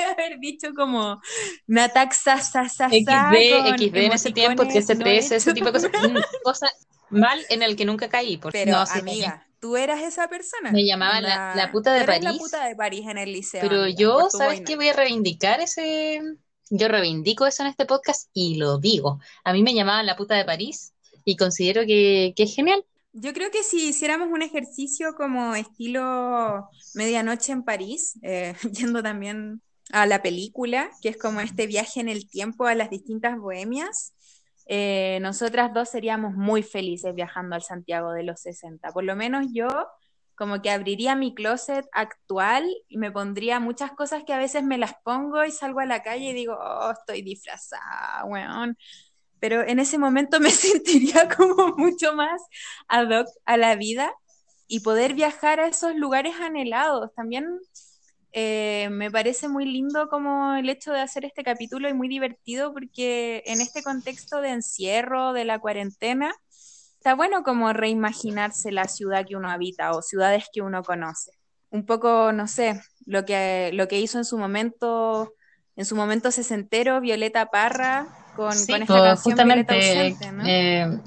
haber 0.04 0.38
dicho 0.38 0.68
como 0.76 1.20
Nataxa 1.66 2.38
sa, 2.40 2.68
sa, 2.68 2.88
XD, 2.88 3.76
XD 3.78 3.96
en 3.96 4.12
ese 4.12 4.30
tiempo, 4.32 4.64
13, 4.66 5.36
ese 5.36 5.36
hechos. 5.36 5.54
tipo 5.54 5.66
de 5.66 5.72
cosas. 5.72 5.90
Mm, 6.10 6.16
Cosa 6.44 6.66
mal 7.10 7.40
en 7.48 7.62
el 7.62 7.76
que 7.76 7.84
nunca 7.84 8.08
caí. 8.08 8.36
Por 8.36 8.52
Pero 8.52 8.72
no, 8.72 8.84
amiga, 8.92 9.46
tú 9.60 9.76
eras 9.76 10.02
esa 10.02 10.28
persona. 10.28 10.70
Me 10.72 10.84
llamaban 10.84 11.22
la- 11.22 11.54
la 11.54 11.70
puta 11.72 11.92
de 11.92 12.02
eras 12.02 12.18
la 12.22 12.30
París. 12.30 12.42
puta 12.42 12.64
de 12.66 12.76
París 12.76 13.06
en 13.08 13.18
el 13.18 13.32
liceo. 13.32 13.60
Pero 13.60 13.82
amiga, 13.82 13.98
yo, 13.98 14.28
¿sabes 14.30 14.62
qué? 14.64 14.76
Voy 14.76 14.88
a 14.88 14.92
reivindicar 14.94 15.60
ese. 15.60 16.20
Yo 16.72 16.86
reivindico 16.86 17.46
eso 17.46 17.64
en 17.64 17.68
este 17.68 17.84
podcast 17.84 18.30
y 18.32 18.54
lo 18.56 18.78
digo. 18.78 19.18
A 19.42 19.52
mí 19.52 19.62
me 19.64 19.74
llamaban 19.74 20.06
la 20.06 20.16
puta 20.16 20.36
de 20.36 20.44
París 20.44 20.92
y 21.24 21.36
considero 21.36 21.82
que, 21.84 22.32
que 22.36 22.44
es 22.44 22.54
genial. 22.54 22.84
Yo 23.12 23.32
creo 23.32 23.50
que 23.50 23.64
si 23.64 23.88
hiciéramos 23.88 24.28
un 24.30 24.40
ejercicio 24.42 25.14
como 25.16 25.56
estilo 25.56 26.68
Medianoche 26.94 27.50
en 27.50 27.64
París, 27.64 28.16
eh, 28.22 28.54
yendo 28.72 29.02
también 29.02 29.60
a 29.92 30.06
la 30.06 30.22
película, 30.22 30.90
que 31.02 31.10
es 31.10 31.16
como 31.16 31.40
este 31.40 31.66
viaje 31.66 32.00
en 32.00 32.08
el 32.08 32.28
tiempo 32.28 32.66
a 32.66 32.74
las 32.74 32.90
distintas 32.90 33.38
bohemias, 33.38 34.14
eh, 34.66 35.18
nosotras 35.20 35.74
dos 35.74 35.88
seríamos 35.88 36.34
muy 36.34 36.62
felices 36.62 37.14
viajando 37.14 37.56
al 37.56 37.62
Santiago 37.62 38.12
de 38.12 38.22
los 38.22 38.40
60. 38.40 38.92
Por 38.92 39.04
lo 39.04 39.16
menos 39.16 39.46
yo 39.52 39.68
como 40.36 40.62
que 40.62 40.70
abriría 40.70 41.16
mi 41.16 41.34
closet 41.34 41.86
actual 41.92 42.66
y 42.88 42.96
me 42.96 43.10
pondría 43.10 43.60
muchas 43.60 43.92
cosas 43.92 44.22
que 44.24 44.32
a 44.32 44.38
veces 44.38 44.62
me 44.62 44.78
las 44.78 44.94
pongo 45.04 45.44
y 45.44 45.50
salgo 45.50 45.80
a 45.80 45.86
la 45.86 46.02
calle 46.02 46.30
y 46.30 46.32
digo, 46.32 46.56
oh, 46.58 46.92
estoy 46.92 47.22
disfrazada, 47.22 48.24
weón. 48.24 48.78
Pero 49.40 49.62
en 49.62 49.80
ese 49.80 49.98
momento 49.98 50.40
me 50.40 50.50
sentiría 50.50 51.28
como 51.28 51.74
mucho 51.76 52.14
más 52.14 52.40
ad 52.88 53.10
hoc 53.10 53.26
a 53.44 53.56
la 53.56 53.74
vida 53.76 54.14
y 54.68 54.80
poder 54.80 55.14
viajar 55.14 55.60
a 55.60 55.66
esos 55.66 55.96
lugares 55.96 56.36
anhelados. 56.40 57.12
También 57.14 57.58
eh, 58.32 58.88
me 58.90 59.10
parece 59.10 59.48
muy 59.48 59.64
lindo 59.64 60.08
como 60.08 60.54
el 60.54 60.68
hecho 60.68 60.92
de 60.92 61.00
hacer 61.00 61.24
este 61.24 61.42
capítulo 61.42 61.88
y 61.88 61.94
muy 61.94 62.08
divertido 62.08 62.72
porque 62.72 63.42
en 63.46 63.60
este 63.60 63.82
contexto 63.82 64.40
de 64.40 64.50
encierro, 64.50 65.32
de 65.32 65.44
la 65.44 65.58
cuarentena, 65.58 66.32
está 66.96 67.14
bueno 67.14 67.42
como 67.42 67.72
reimaginarse 67.72 68.72
la 68.72 68.86
ciudad 68.86 69.26
que 69.26 69.36
uno 69.36 69.50
habita 69.50 69.92
o 69.92 70.02
ciudades 70.02 70.44
que 70.52 70.62
uno 70.62 70.82
conoce. 70.82 71.32
Un 71.70 71.86
poco, 71.86 72.32
no 72.32 72.46
sé, 72.46 72.80
lo 73.06 73.24
que, 73.24 73.70
lo 73.72 73.88
que 73.88 74.00
hizo 74.00 74.18
en 74.18 74.24
su 74.24 74.38
momento, 74.38 75.34
en 75.76 75.84
su 75.84 75.96
momento 75.96 76.30
sesentero, 76.30 77.00
Violeta 77.00 77.46
Parra, 77.46 78.06
con, 78.36 78.52
Sí, 78.52 78.72
con 78.72 78.82
esta 78.82 78.94
pues, 78.94 79.02
canción 79.02 79.32
justamente 79.32 79.74
Violeta 79.74 80.02
ausente, 80.02 80.32
¿no? 80.32 80.44
eh, 80.46 81.00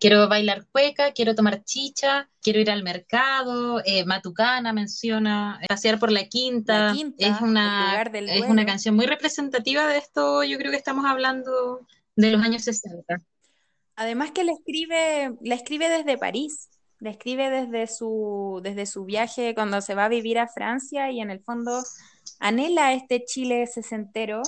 quiero 0.00 0.28
bailar 0.28 0.66
cueca, 0.72 1.12
quiero 1.12 1.34
tomar 1.34 1.62
chicha, 1.62 2.28
quiero 2.42 2.58
ir 2.58 2.70
al 2.70 2.82
mercado, 2.82 3.82
eh, 3.84 4.04
Matucana 4.06 4.72
menciona, 4.72 5.60
pasear 5.68 5.98
por 5.98 6.10
la 6.10 6.24
quinta, 6.24 6.86
La 6.86 6.92
Quinta, 6.92 7.26
es 7.26 7.40
una, 7.40 8.02
es 8.02 8.48
una 8.48 8.64
canción 8.64 8.96
muy 8.96 9.06
representativa 9.06 9.86
de 9.86 9.98
esto, 9.98 10.42
yo 10.42 10.58
creo 10.58 10.70
que 10.70 10.78
estamos 10.78 11.04
hablando 11.04 11.86
de 12.16 12.30
los 12.30 12.42
años 12.42 12.62
60. 12.62 13.18
Además 13.94 14.30
que 14.30 14.42
la 14.44 14.52
escribe, 14.52 15.34
la 15.42 15.54
escribe 15.54 15.90
desde 15.90 16.16
París, 16.16 16.70
la 16.98 17.10
escribe 17.10 17.50
desde 17.50 17.86
su, 17.86 18.60
desde 18.62 18.86
su 18.86 19.04
viaje 19.04 19.54
cuando 19.54 19.82
se 19.82 19.94
va 19.94 20.06
a 20.06 20.08
vivir 20.08 20.38
a 20.38 20.48
Francia 20.48 21.10
y 21.10 21.20
en 21.20 21.30
el 21.30 21.40
fondo 21.40 21.82
anhela 22.38 22.94
este 22.94 23.24
Chile 23.24 23.66
sesentero 23.66 24.42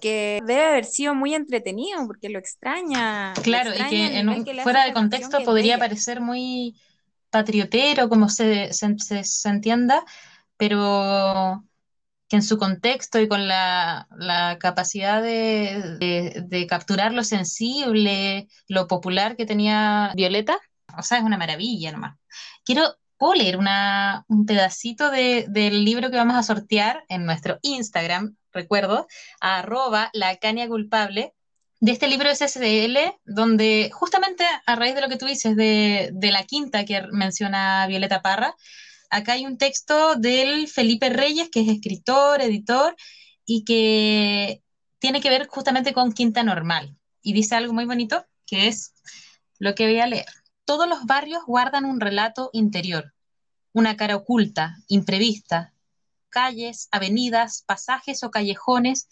que 0.00 0.40
debe 0.46 0.64
haber 0.64 0.84
sido 0.84 1.14
muy 1.14 1.34
entretenido 1.34 2.06
porque 2.06 2.28
lo 2.28 2.38
extraña. 2.38 3.34
lo 3.34 3.42
Claro, 3.42 3.70
y 3.74 3.78
que 3.88 4.18
en 4.18 4.28
un- 4.28 4.44
que 4.44 4.54
fuera 4.62 4.84
de 4.84 4.92
contexto 4.92 5.42
podría 5.44 5.78
parecer 5.78 6.20
muy 6.20 6.80
patriotero, 7.30 8.08
como 8.08 8.28
se, 8.28 8.72
se, 8.72 8.98
se- 8.98 9.24
se 9.24 9.48
entienda, 9.48 10.04
pero 10.56 11.64
que 12.28 12.36
en 12.36 12.42
su 12.42 12.58
contexto 12.58 13.20
y 13.20 13.28
con 13.28 13.48
la, 13.48 14.06
la 14.16 14.58
capacidad 14.58 15.22
de, 15.22 15.96
de- 15.98 16.44
de 16.46 16.66
capturar 16.66 17.12
lo 17.12 17.24
sensible, 17.24 18.48
lo 18.68 18.86
popular 18.86 19.36
que 19.36 19.46
tenía 19.46 20.12
Violeta, 20.16 20.58
o 20.96 21.02
sea, 21.02 21.18
es 21.18 21.24
una 21.24 21.38
maravilla 21.38 21.92
nomás. 21.92 22.18
Quiero, 22.64 22.82
¿puedo 23.20 23.34
leer 23.34 23.58
una, 23.58 24.24
un 24.28 24.46
pedacito 24.46 25.10
de- 25.10 25.46
del 25.48 25.84
libro 25.84 26.10
que 26.10 26.16
vamos 26.16 26.36
a 26.36 26.42
sortear 26.42 27.04
en 27.10 27.26
nuestro 27.26 27.58
Instagram, 27.62 28.36
recuerdo, 28.52 29.06
arroba 29.40 30.10
la 30.14 30.36
caña 30.38 30.66
culpable, 30.68 31.34
de 31.80 31.92
este 31.92 32.08
libro 32.08 32.30
SSL, 32.30 32.98
donde 33.26 33.90
justamente 33.92 34.44
a 34.66 34.76
raíz 34.76 34.94
de 34.94 35.02
lo 35.02 35.08
que 35.10 35.16
tú 35.18 35.26
dices 35.26 35.54
de, 35.56 36.10
de 36.14 36.32
la 36.32 36.44
quinta 36.44 36.84
que 36.86 37.02
menciona 37.12 37.86
Violeta 37.88 38.22
Parra, 38.22 38.54
acá 39.10 39.32
hay 39.34 39.46
un 39.46 39.58
texto 39.58 40.14
del 40.16 40.68
Felipe 40.68 41.10
Reyes, 41.10 41.50
que 41.50 41.60
es 41.60 41.68
escritor, 41.68 42.40
editor, 42.42 42.96
y 43.44 43.64
que 43.64 44.62
tiene 44.98 45.20
que 45.20 45.30
ver 45.30 45.46
justamente 45.48 45.92
con 45.92 46.12
Quinta 46.12 46.42
Normal. 46.42 46.96
Y 47.22 47.32
dice 47.34 47.54
algo 47.54 47.72
muy 47.74 47.84
bonito, 47.84 48.24
que 48.46 48.68
es 48.68 48.94
lo 49.58 49.74
que 49.74 49.86
voy 49.86 50.00
a 50.00 50.06
leer. 50.06 50.39
Todos 50.70 50.88
los 50.88 51.04
barrios 51.04 51.42
guardan 51.46 51.84
un 51.84 51.98
relato 51.98 52.48
interior, 52.52 53.12
una 53.72 53.96
cara 53.96 54.14
oculta, 54.14 54.76
imprevista, 54.86 55.74
calles, 56.28 56.86
avenidas, 56.92 57.64
pasajes 57.66 58.22
o 58.22 58.30
callejones 58.30 59.08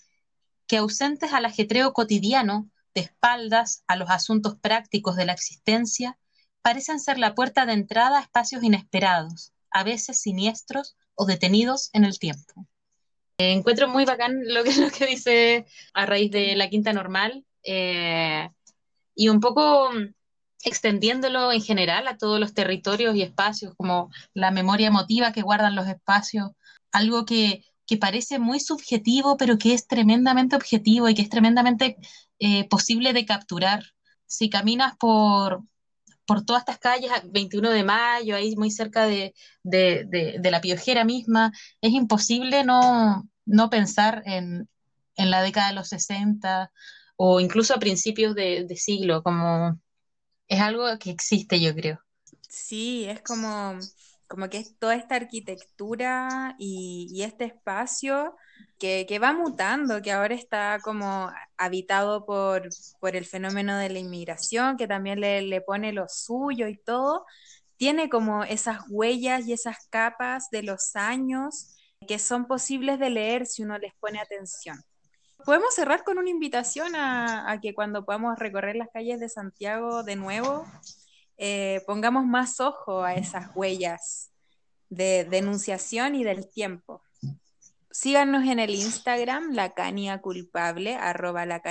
que 0.68 0.76
ausentes 0.76 1.32
al 1.32 1.46
ajetreo 1.46 1.92
cotidiano, 1.92 2.70
de 2.94 3.00
espaldas 3.00 3.82
a 3.88 3.96
los 3.96 4.08
asuntos 4.08 4.54
prácticos 4.54 5.16
de 5.16 5.26
la 5.26 5.32
existencia, 5.32 6.16
parecen 6.62 7.00
ser 7.00 7.18
la 7.18 7.34
puerta 7.34 7.66
de 7.66 7.72
entrada 7.72 8.20
a 8.20 8.22
espacios 8.22 8.62
inesperados, 8.62 9.52
a 9.72 9.82
veces 9.82 10.20
siniestros 10.20 10.96
o 11.16 11.26
detenidos 11.26 11.90
en 11.92 12.04
el 12.04 12.20
tiempo. 12.20 12.68
Eh, 13.38 13.50
encuentro 13.50 13.88
muy 13.88 14.04
bacán 14.04 14.38
lo 14.46 14.62
que, 14.62 14.70
dice 15.08 15.66
a 15.92 16.06
raíz 16.06 16.30
de 16.30 16.54
la 16.54 16.70
quinta 16.70 16.92
normal 16.92 17.44
eh, 17.64 18.48
y 19.16 19.28
un 19.28 19.40
poco 19.40 19.90
mm, 19.90 20.14
extendiéndolo 20.64 21.52
en 21.52 21.62
general 21.62 22.08
a 22.08 22.16
todos 22.16 22.40
los 22.40 22.54
territorios 22.54 23.14
y 23.14 23.22
espacios, 23.22 23.74
como 23.76 24.10
la 24.34 24.50
memoria 24.50 24.88
emotiva 24.88 25.32
que 25.32 25.42
guardan 25.42 25.74
los 25.74 25.86
espacios, 25.88 26.50
algo 26.92 27.24
que, 27.24 27.64
que 27.86 27.96
parece 27.96 28.38
muy 28.38 28.60
subjetivo, 28.60 29.36
pero 29.36 29.58
que 29.58 29.74
es 29.74 29.86
tremendamente 29.86 30.56
objetivo 30.56 31.08
y 31.08 31.14
que 31.14 31.22
es 31.22 31.28
tremendamente 31.28 31.96
eh, 32.38 32.68
posible 32.68 33.12
de 33.12 33.26
capturar. 33.26 33.84
Si 34.26 34.50
caminas 34.50 34.94
por, 34.98 35.62
por 36.26 36.44
todas 36.44 36.60
estas 36.60 36.78
calles, 36.78 37.10
21 37.24 37.70
de 37.70 37.84
mayo, 37.84 38.36
ahí 38.36 38.54
muy 38.56 38.70
cerca 38.70 39.06
de, 39.06 39.34
de, 39.62 40.04
de, 40.06 40.36
de 40.38 40.50
la 40.50 40.60
Piojera 40.60 41.04
misma, 41.04 41.52
es 41.80 41.92
imposible 41.92 42.64
no, 42.64 43.28
no 43.46 43.70
pensar 43.70 44.22
en, 44.26 44.68
en, 45.16 45.30
la 45.30 45.42
década 45.42 45.68
de 45.68 45.74
los 45.74 45.88
60 45.88 46.70
o 47.16 47.40
incluso 47.40 47.74
a 47.74 47.78
principios 47.78 48.34
de, 48.34 48.64
de 48.64 48.76
siglo, 48.76 49.22
como 49.22 49.80
es 50.48 50.60
algo 50.60 50.86
que 50.98 51.10
existe, 51.10 51.60
yo 51.60 51.74
creo. 51.74 52.00
Sí, 52.48 53.04
es 53.04 53.20
como, 53.22 53.78
como 54.26 54.48
que 54.48 54.58
es 54.58 54.78
toda 54.78 54.94
esta 54.94 55.16
arquitectura 55.16 56.56
y, 56.58 57.08
y 57.10 57.22
este 57.22 57.44
espacio 57.44 58.36
que, 58.78 59.06
que, 59.08 59.18
va 59.18 59.32
mutando, 59.32 60.02
que 60.02 60.12
ahora 60.12 60.34
está 60.34 60.78
como 60.82 61.30
habitado 61.56 62.24
por, 62.24 62.68
por 63.00 63.16
el 63.16 63.26
fenómeno 63.26 63.76
de 63.76 63.90
la 63.90 63.98
inmigración, 63.98 64.76
que 64.76 64.86
también 64.88 65.20
le, 65.20 65.42
le, 65.42 65.60
pone 65.60 65.92
lo 65.92 66.06
suyo 66.08 66.68
y 66.68 66.76
todo, 66.76 67.26
tiene 67.76 68.08
como 68.08 68.44
esas 68.44 68.80
huellas 68.88 69.46
y 69.46 69.52
esas 69.52 69.76
capas 69.90 70.48
de 70.50 70.62
los 70.62 70.96
años 70.96 71.74
que 72.06 72.18
son 72.18 72.46
posibles 72.46 72.98
de 72.98 73.10
leer 73.10 73.46
si 73.46 73.62
uno 73.62 73.78
les 73.78 73.94
pone 74.00 74.20
atención. 74.20 74.82
Podemos 75.44 75.74
cerrar 75.74 76.04
con 76.04 76.18
una 76.18 76.30
invitación 76.30 76.94
a, 76.96 77.58
que 77.62 77.74
cuando 77.74 78.04
podamos 78.04 78.38
recorrer 78.38 78.76
las 78.76 78.90
calles 78.90 79.20
de 79.20 79.28
Santiago 79.28 80.02
de 80.02 80.16
nuevo, 80.16 80.66
eh, 81.36 81.82
pongamos 81.86 82.26
más 82.26 82.60
ojo 82.60 83.02
a 83.02 83.14
esas 83.14 83.54
huellas 83.54 84.30
de 84.88 85.24
denunciación 85.24 86.14
y 86.14 86.24
del 86.24 86.48
tiempo. 86.50 87.02
Síganos 87.90 88.46
en 88.46 88.58
el 88.58 88.74
Instagram, 88.74 89.52
la 89.52 89.72
culpable, 90.20 90.94
arroba 90.96 91.46
la. 91.46 91.62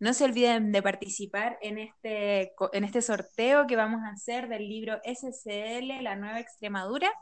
No 0.00 0.14
se 0.14 0.24
olviden 0.24 0.72
de 0.72 0.82
participar 0.82 1.58
en 1.62 1.78
este, 1.78 2.52
en 2.72 2.84
este 2.84 3.02
sorteo 3.02 3.66
que 3.68 3.76
vamos 3.76 4.02
a 4.02 4.10
hacer 4.10 4.48
del 4.48 4.68
libro 4.68 5.00
SCL, 5.04 6.02
La 6.02 6.16
Nueva 6.16 6.40
Extremadura. 6.40 7.12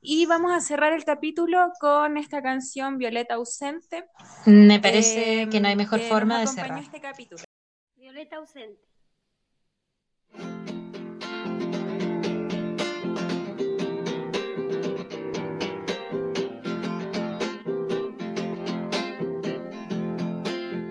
Y 0.00 0.26
vamos 0.26 0.52
a 0.52 0.60
cerrar 0.60 0.92
el 0.92 1.04
capítulo 1.04 1.72
con 1.80 2.16
esta 2.16 2.40
canción 2.40 2.98
Violeta 2.98 3.34
Ausente. 3.34 4.06
Me 4.46 4.78
parece 4.78 5.42
eh, 5.42 5.48
que 5.48 5.60
no 5.60 5.68
hay 5.68 5.76
mejor 5.76 6.00
forma 6.00 6.38
de 6.38 6.46
cerrar. 6.46 6.78
Este 6.78 7.00
capítulo. 7.00 7.42
Violeta 7.96 8.36
Ausente. 8.36 8.86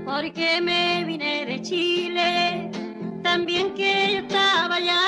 Porque 0.06 0.60
me 0.62 1.06
vine 1.06 1.46
de 1.46 1.62
Chile, 1.62 2.72
también 3.24 3.74
que 3.74 4.14
yo 4.14 4.20
estaba 4.20 4.76
allá, 4.76 5.00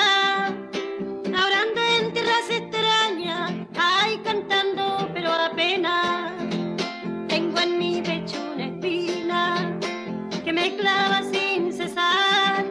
que 10.50 10.54
me 10.54 10.76
clava 10.76 11.22
sin 11.22 11.72
cesar, 11.72 12.64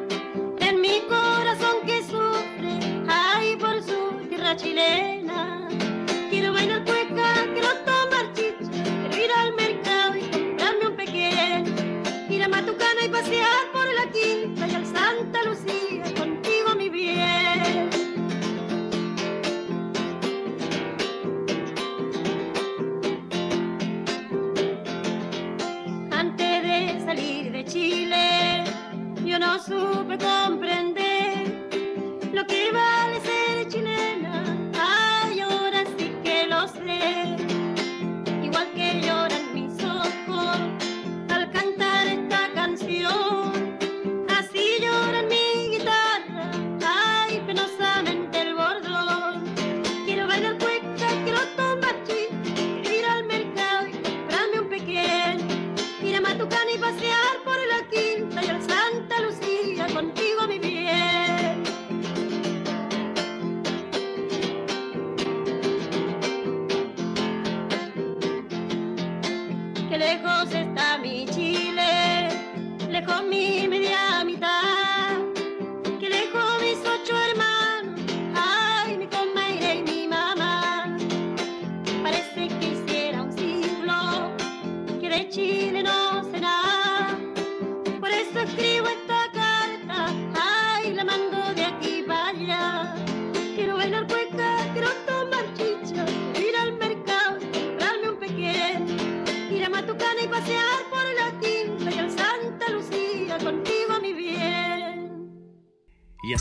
en 0.60 0.82
mi 0.82 1.00
corazón 1.08 1.78
que 1.86 2.04
sufre, 2.04 2.78
ay, 3.08 3.56
por 3.56 3.82
su 3.82 4.28
tierra 4.28 4.54
chilena. 4.58 5.19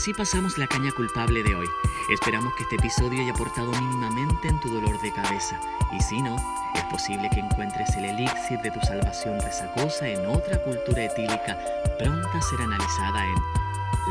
Así 0.09 0.13
pasamos 0.17 0.57
la 0.57 0.65
caña 0.65 0.91
culpable 0.91 1.43
de 1.43 1.53
hoy. 1.53 1.67
Esperamos 2.09 2.55
que 2.55 2.63
este 2.63 2.77
episodio 2.77 3.21
haya 3.21 3.31
aportado 3.31 3.71
mínimamente 3.73 4.47
en 4.47 4.59
tu 4.59 4.67
dolor 4.69 4.99
de 5.01 5.13
cabeza. 5.13 5.59
Y 5.91 6.01
si 6.01 6.19
no, 6.19 6.35
es 6.73 6.83
posible 6.85 7.29
que 7.29 7.41
encuentres 7.41 7.95
el 7.95 8.05
elixir 8.05 8.59
de 8.61 8.71
tu 8.71 8.79
salvación 8.81 9.39
resacosa 9.39 10.07
en 10.07 10.25
otra 10.25 10.57
cultura 10.63 11.03
etílica 11.03 11.59
pronta 11.99 12.37
a 12.37 12.41
ser 12.41 12.59
analizada 12.61 13.23
en 13.23 13.35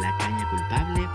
La 0.00 0.16
Caña 0.18 0.48
Culpable. 0.50 1.08